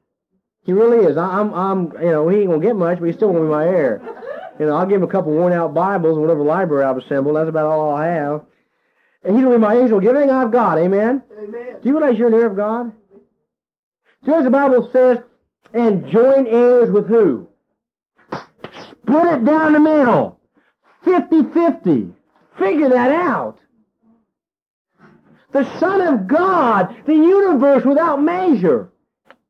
[0.66, 1.16] He really is.
[1.16, 3.44] I, I'm, I'm, you know, he ain't going to get much, but he's still going
[3.44, 4.02] to be my heir.
[4.60, 7.36] You know, I'll give him a couple worn-out Bibles and whatever library I've assembled.
[7.36, 8.46] That's about all I'll have.
[9.24, 10.00] And he's going to be my angel.
[10.00, 10.80] Give everything I've got.
[10.80, 11.22] Amen?
[11.38, 11.78] Amen.
[11.84, 12.92] Do you realize you're an heir of God?
[14.26, 15.20] So as the Bible says,
[15.74, 17.48] and join heirs with who?
[19.04, 20.40] Split it down the middle.
[21.06, 22.14] 50-50.
[22.58, 23.58] Figure that out.
[25.52, 28.90] The Son of God, the universe without measure.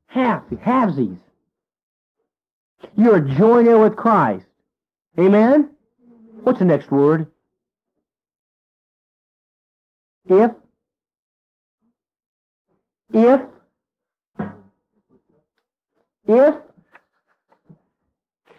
[0.08, 1.18] Half, halvesies.
[2.98, 4.46] You're joining with Christ.
[5.18, 5.70] Amen?
[6.44, 7.28] What's the next word?
[10.28, 10.52] If.
[13.14, 13.42] If.
[16.28, 16.56] If.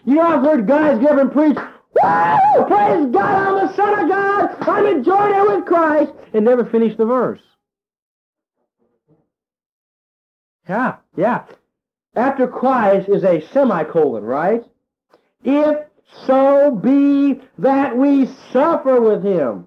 [0.05, 2.64] You know, I've heard guys give and preach, Woo!
[2.67, 4.57] Praise God, I'm the Son of God.
[4.69, 6.12] I'm joint heir with Christ.
[6.33, 7.40] And never finish the verse.
[10.69, 11.45] Yeah, yeah.
[12.17, 14.64] After Christ is a semicolon, right?
[15.43, 15.79] If
[16.27, 19.67] so be that we suffer with him,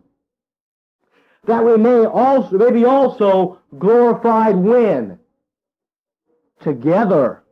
[1.45, 5.19] that we may also may be also glorified when?
[6.61, 7.43] Together.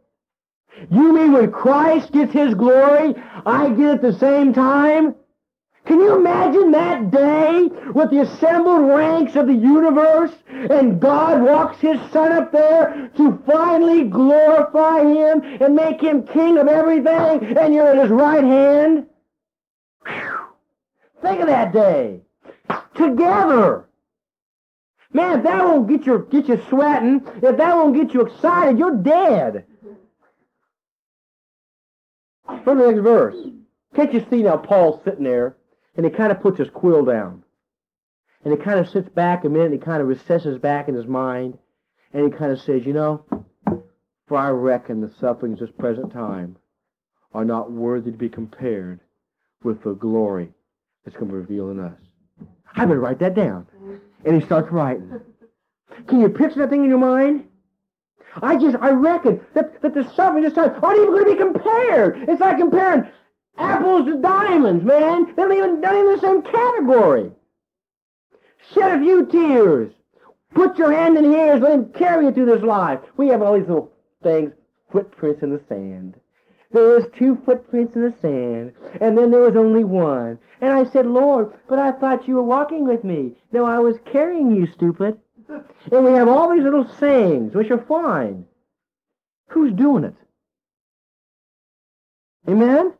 [0.89, 5.15] You mean when Christ gets his glory, I get it at the same time?
[5.85, 11.79] Can you imagine that day with the assembled ranks of the universe and God walks
[11.79, 17.73] his son up there to finally glorify him and make him king of everything and
[17.73, 19.05] you're at his right hand?
[20.07, 20.39] Whew.
[21.21, 22.21] Think of that day.
[22.95, 23.85] Together.
[25.13, 28.79] Man, if that won't get you, get you sweating, if that won't get you excited,
[28.79, 29.65] you're dead.
[32.65, 33.37] From the next verse.
[33.95, 35.55] Can't you see now Paul's sitting there
[35.95, 37.43] and he kind of puts his quill down.
[38.43, 40.95] And he kind of sits back a minute and he kind of recesses back in
[40.95, 41.57] his mind
[42.11, 43.23] and he kind of says, you know,
[44.27, 46.57] for I reckon the sufferings of this present time
[47.33, 48.99] are not worthy to be compared
[49.63, 50.49] with the glory
[51.03, 51.99] that's going to be revealed in us.
[52.75, 53.67] I better write that down.
[54.25, 55.21] And he starts writing.
[56.07, 57.45] Can you picture that thing in your mind?
[58.41, 61.31] I just, I reckon that, that the sufferings of this time aren't even going to
[61.31, 62.29] be compared.
[62.29, 63.07] It's like comparing
[63.57, 65.33] apples to diamonds, man.
[65.35, 67.31] They're not even, not even in the same category.
[68.73, 69.93] Shed a few tears.
[70.53, 71.61] Put your hand in his.
[71.61, 72.99] Let him carry you through this life.
[73.17, 73.91] We have all these little
[74.23, 74.51] things,
[74.91, 76.15] footprints in the sand.
[76.71, 80.39] There was two footprints in the sand, and then there was only one.
[80.59, 83.33] And I said, Lord, but I thought you were walking with me.
[83.51, 85.17] No, I was carrying you, stupid.
[85.47, 88.45] And we have all these little sayings, which are fine.
[89.49, 90.15] Who's doing it?
[92.47, 92.93] Amen?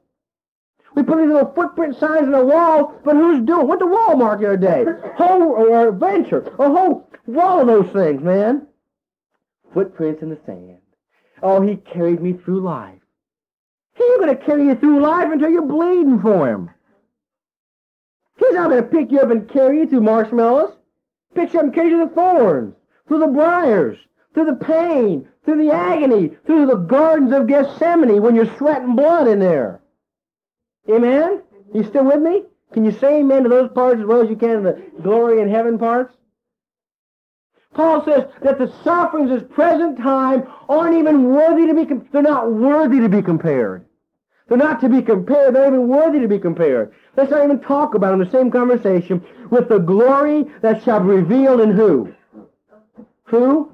[0.95, 3.67] We put these little footprint signs on the wall, but who's doing?
[3.67, 4.85] Went to Walmart the other day.
[5.17, 8.67] Whole or Venture, a whole wall of those things, man.
[9.73, 10.77] Footprints in the sand.
[11.43, 13.01] Oh, he carried me through life.
[13.95, 16.69] He ain't to carry you through life until you're bleeding for him.
[18.37, 20.73] He's not to pick you up and carry you through marshmallows.
[21.35, 22.75] You up and through the thorns,
[23.07, 23.97] through the briars,
[24.33, 29.27] through the pain, through the agony, through the gardens of Gethsemane when you're sweating blood
[29.27, 29.81] in there.
[30.89, 31.41] Amen?
[31.73, 32.43] You still with me?
[32.73, 35.41] Can you say amen to those parts as well as you can to the glory
[35.41, 36.13] in heaven parts?
[37.73, 42.21] Paul says that the sufferings of this present time aren't even worthy to be, they're
[42.21, 43.85] not worthy to be compared.
[44.47, 45.55] They're not to be compared.
[45.55, 46.93] They're even worthy to be compared.
[47.17, 50.99] Let's not even talk about them in the same conversation with the glory that shall
[50.99, 52.13] be revealed in who?
[53.25, 53.71] Who?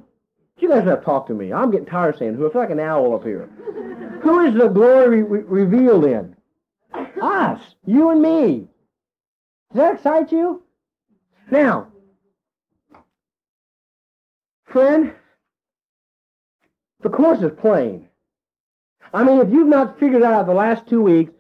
[0.60, 1.52] You guys have talk to me.
[1.52, 2.48] I'm getting tired of saying who.
[2.48, 3.50] I feel like an owl up here.
[4.22, 6.36] who is the glory re- revealed in?
[7.22, 7.60] Us.
[7.86, 8.68] You and me.
[9.74, 10.64] Does that excite you?
[11.50, 11.88] Now,
[14.66, 15.14] friend,
[17.02, 18.08] the course is plain.
[19.14, 21.34] I mean, if you've not figured out the last two weeks,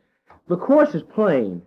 [0.47, 1.61] the course is plain.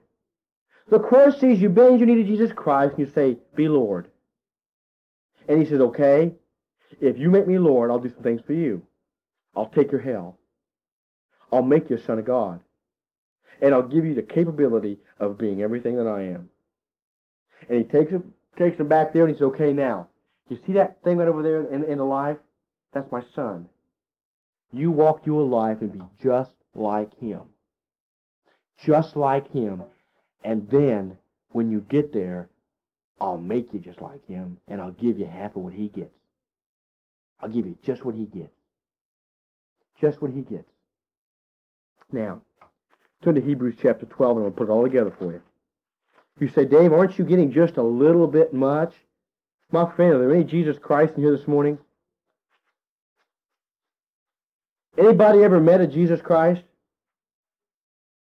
[0.91, 4.09] The course says you bend your knee to Jesus Christ and you say, Be Lord.
[5.49, 6.33] And he says, Okay,
[7.01, 8.83] if you make me Lord, I'll do some things for you.
[9.57, 10.39] I'll take your hell.
[11.53, 12.61] I'll make you a son of God.
[13.63, 16.51] And I'll give you the capability of being everything that I am.
[17.69, 20.09] And he takes him, takes him back there and he says, Okay, now,
[20.51, 22.37] you see that thing right over there in, in the life?
[22.93, 23.69] That's my son.
[24.75, 27.43] You walk your life and be just like him.
[28.85, 29.85] Just like him.
[30.43, 31.17] And then,
[31.51, 32.49] when you get there,
[33.21, 36.15] I'll make you just like him, and I'll give you half of what he gets.
[37.41, 38.53] I'll give you just what he gets.
[40.01, 40.69] Just what he gets.
[42.11, 42.41] Now,
[43.23, 45.43] turn to Hebrews chapter 12, and I'll put it all together for you.
[46.41, 48.93] You say, Dave, aren't you getting just a little bit much?
[49.71, 51.79] My friend, are there any Jesus Christ in here this morning?
[54.97, 56.63] Anybody ever met a Jesus Christ?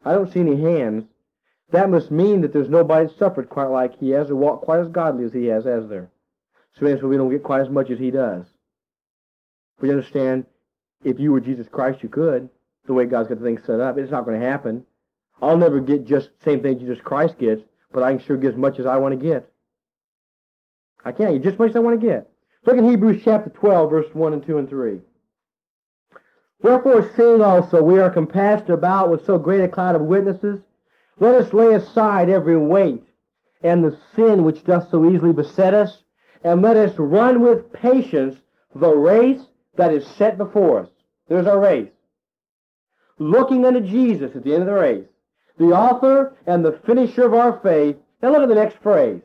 [0.05, 1.05] I don't see any hands.
[1.71, 4.89] That must mean that there's nobody suffered quite like he has or walked quite as
[4.89, 6.11] godly as he has, has there?
[6.79, 8.47] So that's why we don't get quite as much as he does.
[9.79, 10.47] But you understand,
[11.05, 12.49] if you were Jesus Christ, you could.
[12.87, 14.85] The way God's got things set up, it's not going to happen.
[15.43, 18.53] I'll never get just the same thing Jesus Christ gets, but I can sure get
[18.53, 19.51] as much as I want to get.
[21.05, 22.31] I can't get just as much as I want to get.
[22.65, 25.01] Look at Hebrews chapter 12, verse 1 and 2 and 3.
[26.61, 30.61] Wherefore, seeing also we are compassed about with so great a cloud of witnesses,
[31.21, 33.05] let us lay aside every weight
[33.63, 36.03] and the sin which doth so easily beset us,
[36.45, 38.37] and let us run with patience
[38.75, 39.41] the race
[39.77, 40.89] that is set before us.
[41.29, 41.91] There's our race.
[43.19, 45.07] Looking unto Jesus at the end of the race,
[45.59, 47.97] the author and the finisher of our faith.
[48.23, 49.21] Now look at the next phrase.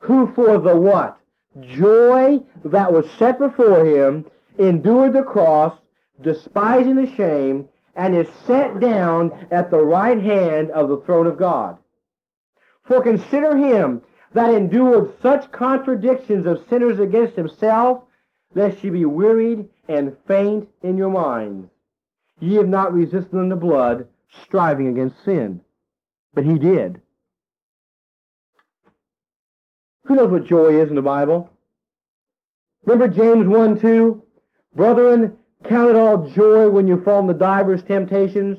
[0.00, 1.16] Who for the what?
[1.60, 4.26] Joy that was set before him
[4.58, 5.78] endured the cross,
[6.22, 11.36] despising the shame, and is set down at the right hand of the throne of
[11.36, 11.76] God.
[12.84, 14.02] For consider him
[14.32, 18.04] that endured such contradictions of sinners against himself,
[18.54, 21.68] lest ye be wearied and faint in your minds.
[22.40, 24.06] Ye have not resisted unto blood,
[24.44, 25.60] striving against sin.
[26.34, 27.00] But he did.
[30.04, 31.50] Who knows what joy is in the Bible?
[32.84, 34.22] Remember James 1 2?
[34.74, 38.58] Brethren, count it all joy when you fall into divers temptations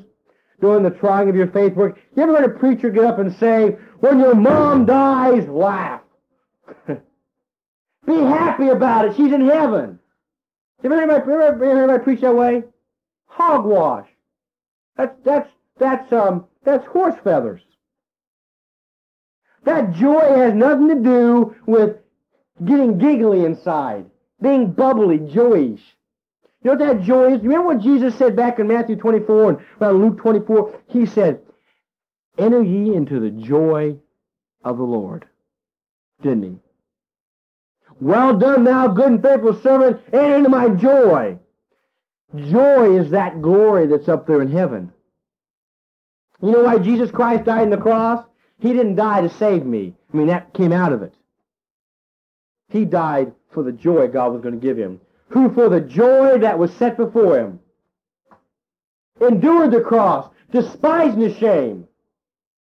[0.60, 1.98] during the trying of your faith work.
[2.14, 6.02] You ever heard a preacher get up and say, when your mom dies, laugh.
[6.86, 9.16] Be happy about it.
[9.16, 9.98] She's in heaven.
[10.82, 12.64] You ever heard anybody, anybody preach that way?
[13.26, 14.08] Hogwash.
[14.96, 17.62] That's, that's, that's, um, that's horse feathers.
[19.64, 21.96] That joy has nothing to do with
[22.64, 24.06] getting giggly inside,
[24.40, 25.80] being bubbly, joyish.
[26.62, 27.42] You know what that joy is?
[27.42, 30.80] You Remember what Jesus said back in Matthew 24 and well, Luke 24?
[30.88, 31.40] He said,
[32.38, 33.96] Enter ye into the joy
[34.62, 35.26] of the Lord.
[36.22, 36.58] Didn't he?
[38.00, 41.38] Well done, thou good and faithful servant, enter into my joy.
[42.34, 44.92] Joy is that glory that's up there in heaven.
[46.42, 48.24] You know why Jesus Christ died on the cross?
[48.60, 49.94] He didn't die to save me.
[50.12, 51.14] I mean, that came out of it.
[52.68, 55.00] He died for the joy God was going to give him.
[55.30, 57.60] Who for the joy that was set before him
[59.20, 61.86] endured the cross, despising the shame.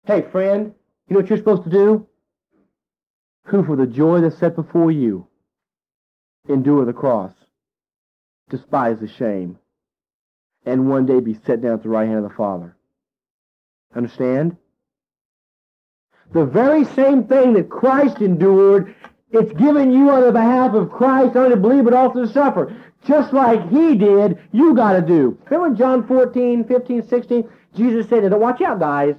[0.05, 0.73] Hey, friend,
[1.07, 2.07] you know what you're supposed to do?
[3.45, 5.27] Who for the joy that's set before you
[6.47, 7.33] endure the cross,
[8.49, 9.57] despise the shame,
[10.65, 12.75] and one day be set down at the right hand of the Father.
[13.95, 14.57] Understand?
[16.33, 18.95] The very same thing that Christ endured,
[19.31, 22.75] it's given you on the behalf of Christ only to believe but also to suffer.
[23.05, 25.37] Just like he did, you got to do.
[25.45, 29.15] Remember in John 14, 15, 16, Jesus said, and watch out, guys.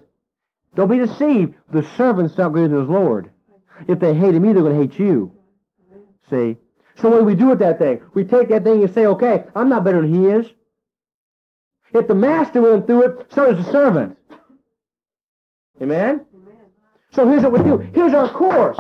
[0.74, 1.54] Don't be deceived.
[1.72, 3.30] The servant's not greater than his Lord.
[3.88, 5.32] If they hate me, they're going to hate you.
[6.30, 6.56] See?
[6.96, 8.00] So what do we do with that thing?
[8.14, 10.46] We take that thing and say, okay, I'm not better than he is.
[11.92, 14.18] If the master went through it, so does the servant.
[15.80, 16.24] Amen?
[17.12, 17.78] So here's what we do.
[17.94, 18.78] Here's our course.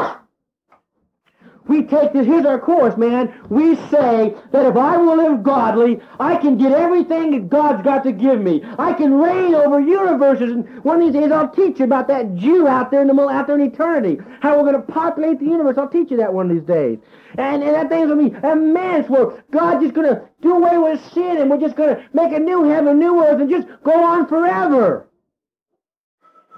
[1.68, 3.34] We take this, here's our course, man.
[3.48, 8.04] We say that if I will live godly, I can get everything that God's got
[8.04, 8.62] to give me.
[8.78, 10.52] I can reign over universes.
[10.52, 13.14] And one of these days I'll teach you about that Jew out there in the
[13.14, 14.18] middle, out there in eternity.
[14.40, 15.76] How we're going to populate the universe.
[15.76, 16.98] I'll teach you that one of these days.
[17.36, 20.78] And, and that thing's going to be immense where God's just going to do away
[20.78, 23.50] with sin and we're just going to make a new heaven, a new earth, and
[23.50, 25.08] just go on forever.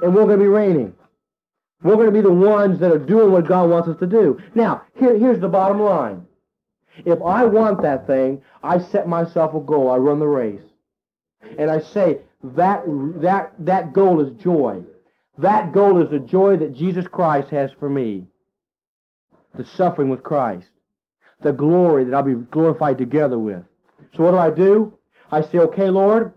[0.03, 0.95] And we're going to be reigning.
[1.83, 4.41] We're going to be the ones that are doing what God wants us to do.
[4.55, 6.27] Now, here, here's the bottom line.
[7.05, 9.91] If I want that thing, I set myself a goal.
[9.91, 10.63] I run the race.
[11.57, 12.83] And I say, that,
[13.21, 14.83] that, that goal is joy.
[15.39, 18.27] That goal is the joy that Jesus Christ has for me.
[19.55, 20.69] The suffering with Christ.
[21.43, 23.63] The glory that I'll be glorified together with.
[24.17, 24.99] So what do I do?
[25.31, 26.33] I say, okay, Lord,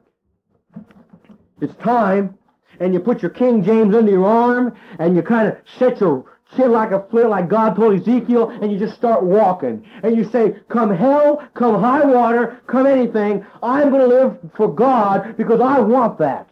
[1.60, 2.38] it's time
[2.82, 6.26] and you put your King James under your arm, and you kind of set your
[6.56, 9.86] chin like a flint, like God told Ezekiel, and you just start walking.
[10.04, 14.74] And you say, come hell, come high water, come anything, I'm going to live for
[14.74, 16.50] God because I want that.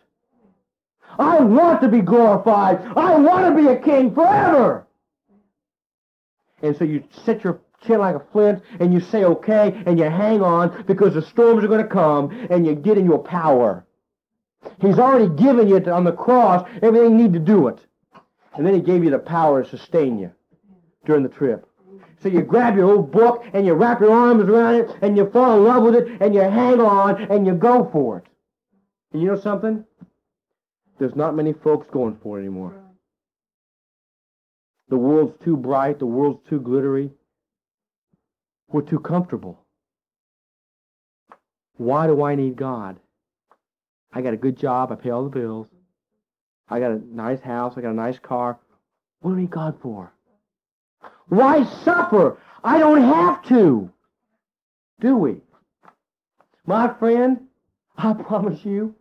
[1.17, 2.79] I want to be glorified.
[2.95, 4.85] I want to be a king forever.
[6.61, 10.05] And so you set your chin like a flint, and you say, okay, and you
[10.05, 13.85] hang on because the storms are going to come, and you get in your power.
[14.81, 17.79] He's already given you on the cross everything you need to do it.
[18.53, 20.31] And then he gave you the power to sustain you
[21.05, 21.65] during the trip.
[22.21, 25.29] So you grab your old book and you wrap your arms around it and you
[25.29, 28.25] fall in love with it and you hang on and you go for it.
[29.13, 29.85] And you know something?
[30.97, 32.73] There's not many folks going for it anymore.
[34.89, 35.99] The world's too bright.
[35.99, 37.11] The world's too glittery.
[38.67, 39.63] We're too comfortable.
[41.77, 42.99] Why do I need God?
[44.11, 44.91] I got a good job.
[44.91, 45.67] I pay all the bills.
[46.69, 47.73] I got a nice house.
[47.77, 48.59] I got a nice car.
[49.21, 50.11] What do we need God for?
[51.27, 52.37] Why suffer?
[52.63, 53.91] I don't have to.
[54.99, 55.41] Do we?
[56.65, 57.47] My friend,
[57.97, 58.95] I promise you,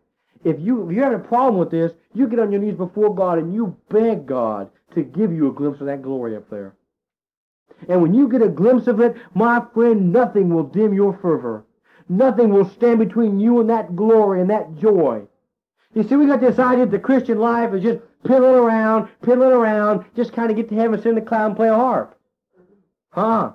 [0.45, 3.15] if you if you have a problem with this, you get on your knees before
[3.15, 6.75] God and you beg God to give you a glimpse of that glory up there.
[7.89, 11.65] And when you get a glimpse of it, my friend, nothing will dim your fervor.
[12.09, 15.23] Nothing will stand between you and that glory and that joy.
[15.95, 19.53] You see, we got this idea that the Christian life is just piddling around, piddling
[19.53, 22.19] around, just kind of get to heaven, sit in the cloud, and play a harp.
[23.11, 23.53] Huh?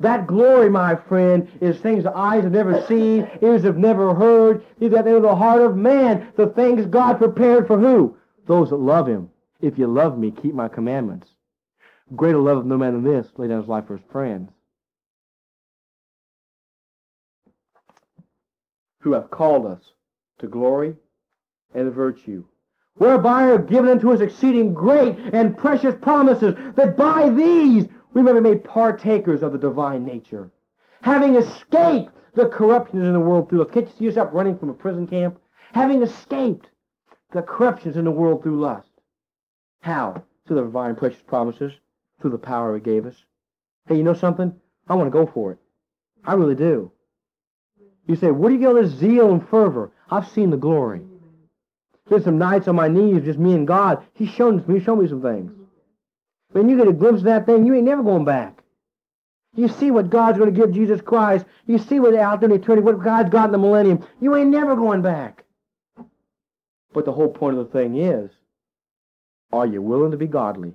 [0.00, 4.64] That glory, my friend, is things the eyes have never seen, ears have never heard.
[4.80, 6.32] In the heart of man.
[6.36, 8.16] The things God prepared for who?
[8.46, 9.30] Those that love him.
[9.60, 11.28] If you love me, keep my commandments.
[12.16, 14.50] Greater love of no man than this, lay down his life for his friends.
[19.04, 19.92] Who have called us
[20.38, 20.96] to glory
[21.74, 22.42] and virtue,
[22.94, 28.32] whereby are given unto us exceeding great and precious promises, that by these we may
[28.32, 30.50] be made partakers of the divine nature,
[31.02, 33.72] having escaped the corruptions in the world through lust.
[33.72, 35.38] Can't you see yourself running from a prison camp?
[35.74, 36.66] Having escaped
[37.32, 38.88] the corruptions in the world through lust.
[39.82, 40.24] How?
[40.46, 41.72] Through the divine precious promises,
[42.22, 43.16] through the power he gave us.
[43.86, 44.54] Hey, you know something?
[44.88, 45.58] I want to go for it.
[46.24, 46.90] I really do.
[48.06, 49.90] You say, where do you get all this zeal and fervor?
[50.10, 51.00] I've seen the glory.
[52.08, 54.04] There's some nights on my knees, just me and God.
[54.12, 55.52] He's shown me, shown me some things.
[56.52, 58.62] When you get a glimpse of that thing, you ain't never going back.
[59.56, 61.46] You see what God's going to give Jesus Christ.
[61.66, 64.06] You see what out there in eternity, what God's got in the millennium.
[64.20, 65.44] You ain't never going back.
[66.92, 68.30] But the whole point of the thing is,
[69.52, 70.74] are you willing to be godly?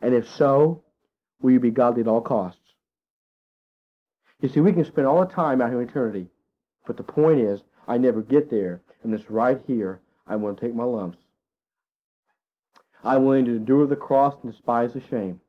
[0.00, 0.82] And if so,
[1.40, 2.60] will you be godly at all costs?
[4.40, 6.28] You see, we can spend all the time out here in eternity,
[6.86, 10.66] but the point is, I never get there, and this right here, I want to
[10.66, 11.18] take my lumps.
[13.02, 15.40] I'm willing to endure the cross and despise the shame.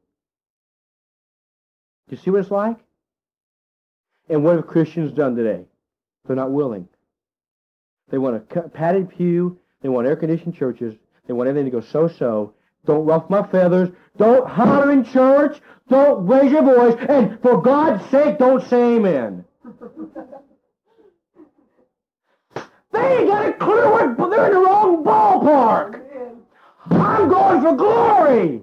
[2.10, 2.78] Do you see what it's like?
[4.28, 5.66] And what have Christians done today?
[6.26, 6.88] They're not willing.
[8.10, 9.60] They want a padded pew.
[9.82, 10.96] They want air-conditioned churches.
[11.28, 12.55] They want everything to go so-so.
[12.86, 13.90] Don't ruff my feathers.
[14.18, 15.60] Don't holler in church.
[15.90, 16.96] Don't raise your voice.
[17.10, 19.46] And for God's sake, don't say amen.
[22.92, 26.02] They ain't got a clue what, they're in the wrong ballpark.
[26.92, 28.62] I'm going for glory.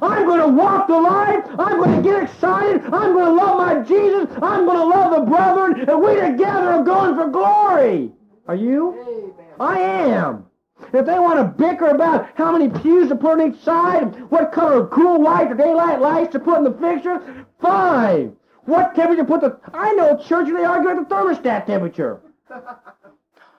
[0.00, 1.42] I'm going to walk the line.
[1.58, 2.82] I'm going to get excited.
[2.84, 4.34] I'm going to love my Jesus.
[4.40, 5.88] I'm going to love the brethren.
[5.88, 8.12] And we together are going for glory.
[8.48, 8.98] Are you?
[8.98, 9.32] Amen.
[9.60, 10.46] I am.
[10.92, 14.52] If they want to bicker about how many pews to put on each side, what
[14.52, 18.36] color of cool white or daylight lights to put in the fixture, fine.
[18.64, 19.58] What temperature to put the...
[19.72, 22.20] I know a church they argue at the thermostat temperature.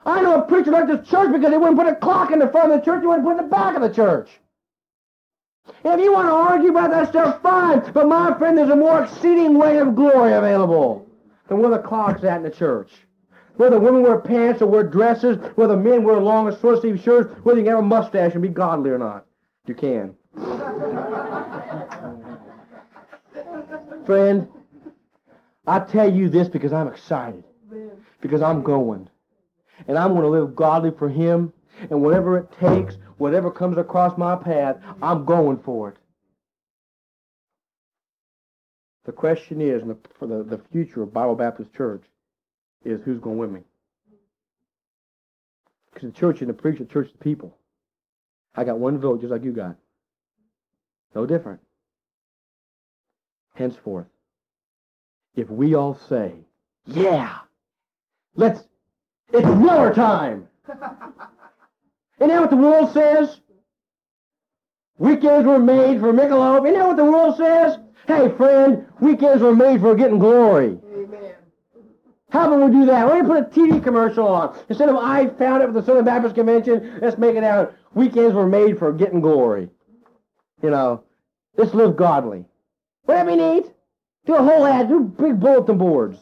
[0.04, 2.48] I know a preacher left this church because they wouldn't put a clock in the
[2.48, 4.28] front of the church, they wouldn't put in the back of the church.
[5.84, 7.92] If you want to argue about that stuff, fine.
[7.92, 11.06] But my friend, there's a more exceeding weight of glory available
[11.48, 12.90] than where the clock's at in the church.
[13.56, 17.32] Whether women wear pants or wear dresses, whether men wear long or short sleeve shirts,
[17.44, 19.26] whether you have a mustache and be godly or not.
[19.66, 20.14] You can.
[24.06, 24.48] Friend,
[25.66, 27.44] I tell you this because I'm excited.
[28.20, 29.08] Because I'm going.
[29.86, 31.52] And I'm going to live godly for Him.
[31.90, 35.96] And whatever it takes, whatever comes across my path, I'm going for it.
[39.04, 39.82] The question is,
[40.18, 42.04] for the, the future of Bible Baptist Church,
[42.84, 43.60] is who's going with me?
[45.92, 47.56] Because the church and the preacher, the church is the people.
[48.54, 49.76] I got one vote just like you got.
[51.14, 51.60] No different.
[53.54, 54.06] Henceforth,
[55.36, 56.32] if we all say,
[56.86, 57.38] yeah,
[58.34, 58.62] let's,
[59.32, 60.48] it's war time.
[60.68, 63.40] Isn't that what the world says?
[64.96, 66.64] Weekends were made for Michelob.
[66.66, 67.78] Isn't that what the world says?
[68.06, 70.78] Hey, friend, weekends were made for getting glory.
[72.32, 73.06] How about we do that?
[73.06, 74.58] Let me put a TV commercial on.
[74.70, 77.74] Instead of I found it with the Southern Baptist Convention, let's make it out.
[77.94, 79.68] Weekends were made for getting glory.
[80.62, 81.04] You know,
[81.58, 82.46] let's live godly.
[83.06, 83.70] Wouldn't that be?
[84.24, 86.18] Do a whole ad, do big bulletin boards.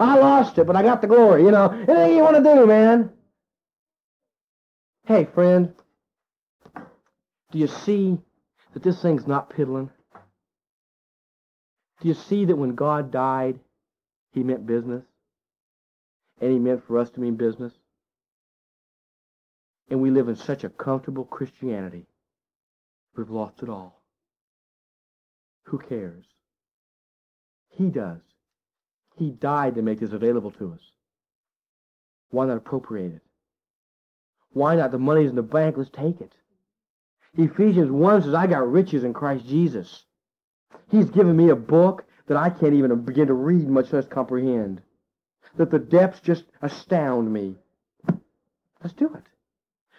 [0.00, 1.70] I lost it, but I got the glory, you know.
[1.70, 3.10] Anything you want to do, man.
[5.06, 5.72] Hey, friend,
[7.52, 8.18] do you see
[8.74, 9.90] that this thing's not piddling?
[12.00, 13.60] Do you see that when God died,
[14.32, 15.04] he meant business?
[16.40, 17.72] And he meant for us to mean business?
[19.90, 22.06] And we live in such a comfortable Christianity.
[23.16, 24.00] We've lost it all.
[25.64, 26.24] Who cares?
[27.70, 28.20] He does.
[29.16, 30.80] He died to make this available to us.
[32.30, 33.22] Why not appropriate it?
[34.52, 34.92] Why not?
[34.92, 35.76] The money's in the bank.
[35.76, 36.32] Let's take it.
[37.36, 40.04] Ephesians 1 says, I got riches in Christ Jesus.
[40.90, 44.82] He's given me a book that I can't even begin to read, much less comprehend.
[45.56, 47.56] That the depths just astound me.
[48.82, 49.24] Let's do it.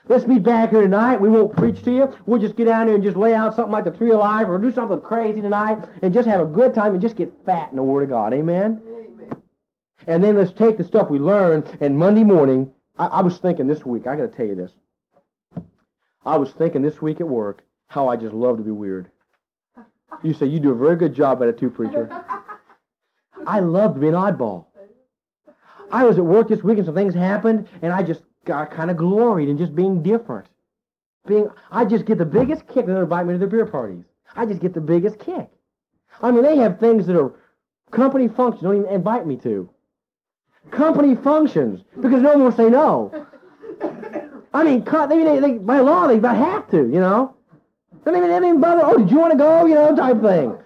[0.07, 1.21] Let's be back here tonight.
[1.21, 2.15] We won't preach to you.
[2.25, 4.47] We'll just get down here and just lay out something like the Tree of Life
[4.47, 7.69] or do something crazy tonight and just have a good time and just get fat
[7.69, 8.33] in the Word of God.
[8.33, 8.81] Amen?
[8.87, 9.35] Amen.
[10.07, 13.67] And then let's take the stuff we learned and Monday morning, I, I was thinking
[13.67, 14.71] this week, I got to tell you this.
[16.25, 19.11] I was thinking this week at work how I just love to be weird.
[20.23, 22.09] You say you do a very good job at it too, preacher.
[23.47, 24.65] I love to be an oddball.
[25.91, 28.91] I was at work this week and some things happened, and I just got kind
[28.91, 30.47] of gloried in just being different.
[31.27, 34.03] Being, I just get the biggest kick when they invite me to their beer parties.
[34.35, 35.49] I just get the biggest kick.
[36.21, 37.33] I mean, they have things that are
[37.91, 39.69] company functions don't even invite me to.
[40.71, 43.25] Company functions because no one will say no.
[44.53, 47.35] I mean, they, they, they, by law they about have to, you know.
[48.03, 48.81] They don't even, they don't even bother.
[48.83, 49.65] Oh, did you want to go?
[49.65, 50.57] You know, type thing.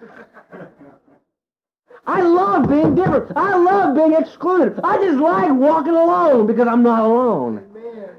[2.06, 3.32] I love being different.
[3.36, 4.78] I love being excluded.
[4.84, 7.64] I just like walking alone because I'm not alone.
[7.70, 8.10] Amen.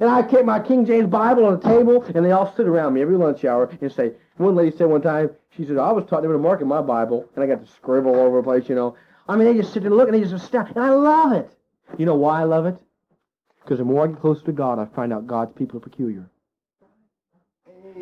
[0.00, 2.94] And I keep my King James Bible on the table, and they all sit around
[2.94, 6.06] me every lunch hour and say, one lady said one time, she said, I was
[6.06, 8.42] taught never to mark in my Bible, and I got to scribble all over the
[8.42, 8.96] place, you know.
[9.28, 10.72] I mean, they just sit there and look, and they just astound.
[10.74, 11.50] And I love it.
[11.98, 12.76] You know why I love it?
[13.62, 16.28] Because the more I get closer to God, I find out God's people are peculiar.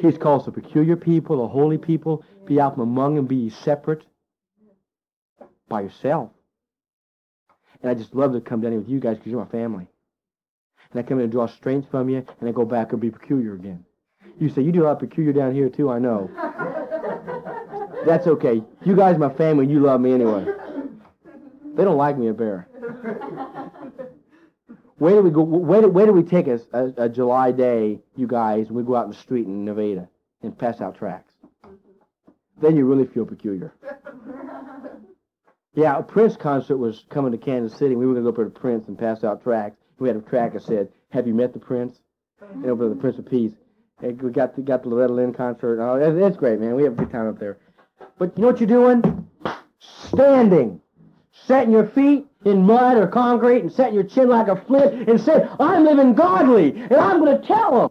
[0.00, 2.24] He's called the peculiar people, the holy people.
[2.46, 4.04] Be out from among them, be separate
[5.68, 6.30] by yourself.
[7.82, 9.86] And I just love to come down here with you guys because you're my family.
[10.90, 13.10] And I come in and draw strength from you, and I go back and be
[13.10, 13.84] peculiar again.
[14.38, 16.30] You say, you do a lot of peculiar down here too, I know.
[18.06, 18.62] That's okay.
[18.84, 20.46] You guys are my family, you love me anyway.
[21.76, 22.68] They don't like me a bear.
[24.96, 25.42] Where do we go?
[25.42, 28.82] Where do, where do we take a, a, a July day, you guys, and we
[28.82, 30.08] go out in the street in Nevada
[30.42, 31.32] and pass out tracts?
[32.60, 33.72] Then you really feel peculiar.
[35.74, 37.94] Yeah, a Prince concert was coming to Kansas City.
[37.94, 39.78] We were going to go up to Prince and pass out tracts.
[39.98, 42.00] We had a track that said, "Have you met the Prince?"
[42.42, 42.62] Mm-hmm.
[42.62, 43.52] And over the Prince of Peace.
[44.00, 45.80] And we got the, got the Loretta Lynn concert.
[45.80, 46.76] Oh, it's great, man.
[46.76, 47.58] We have a good time up there.
[48.18, 49.28] But you know what you're doing?
[49.80, 50.80] Standing.
[51.46, 55.20] setting your feet in mud or concrete and setting your chin like a flint and
[55.20, 57.86] saying, I'm living godly and I'm going to tell them.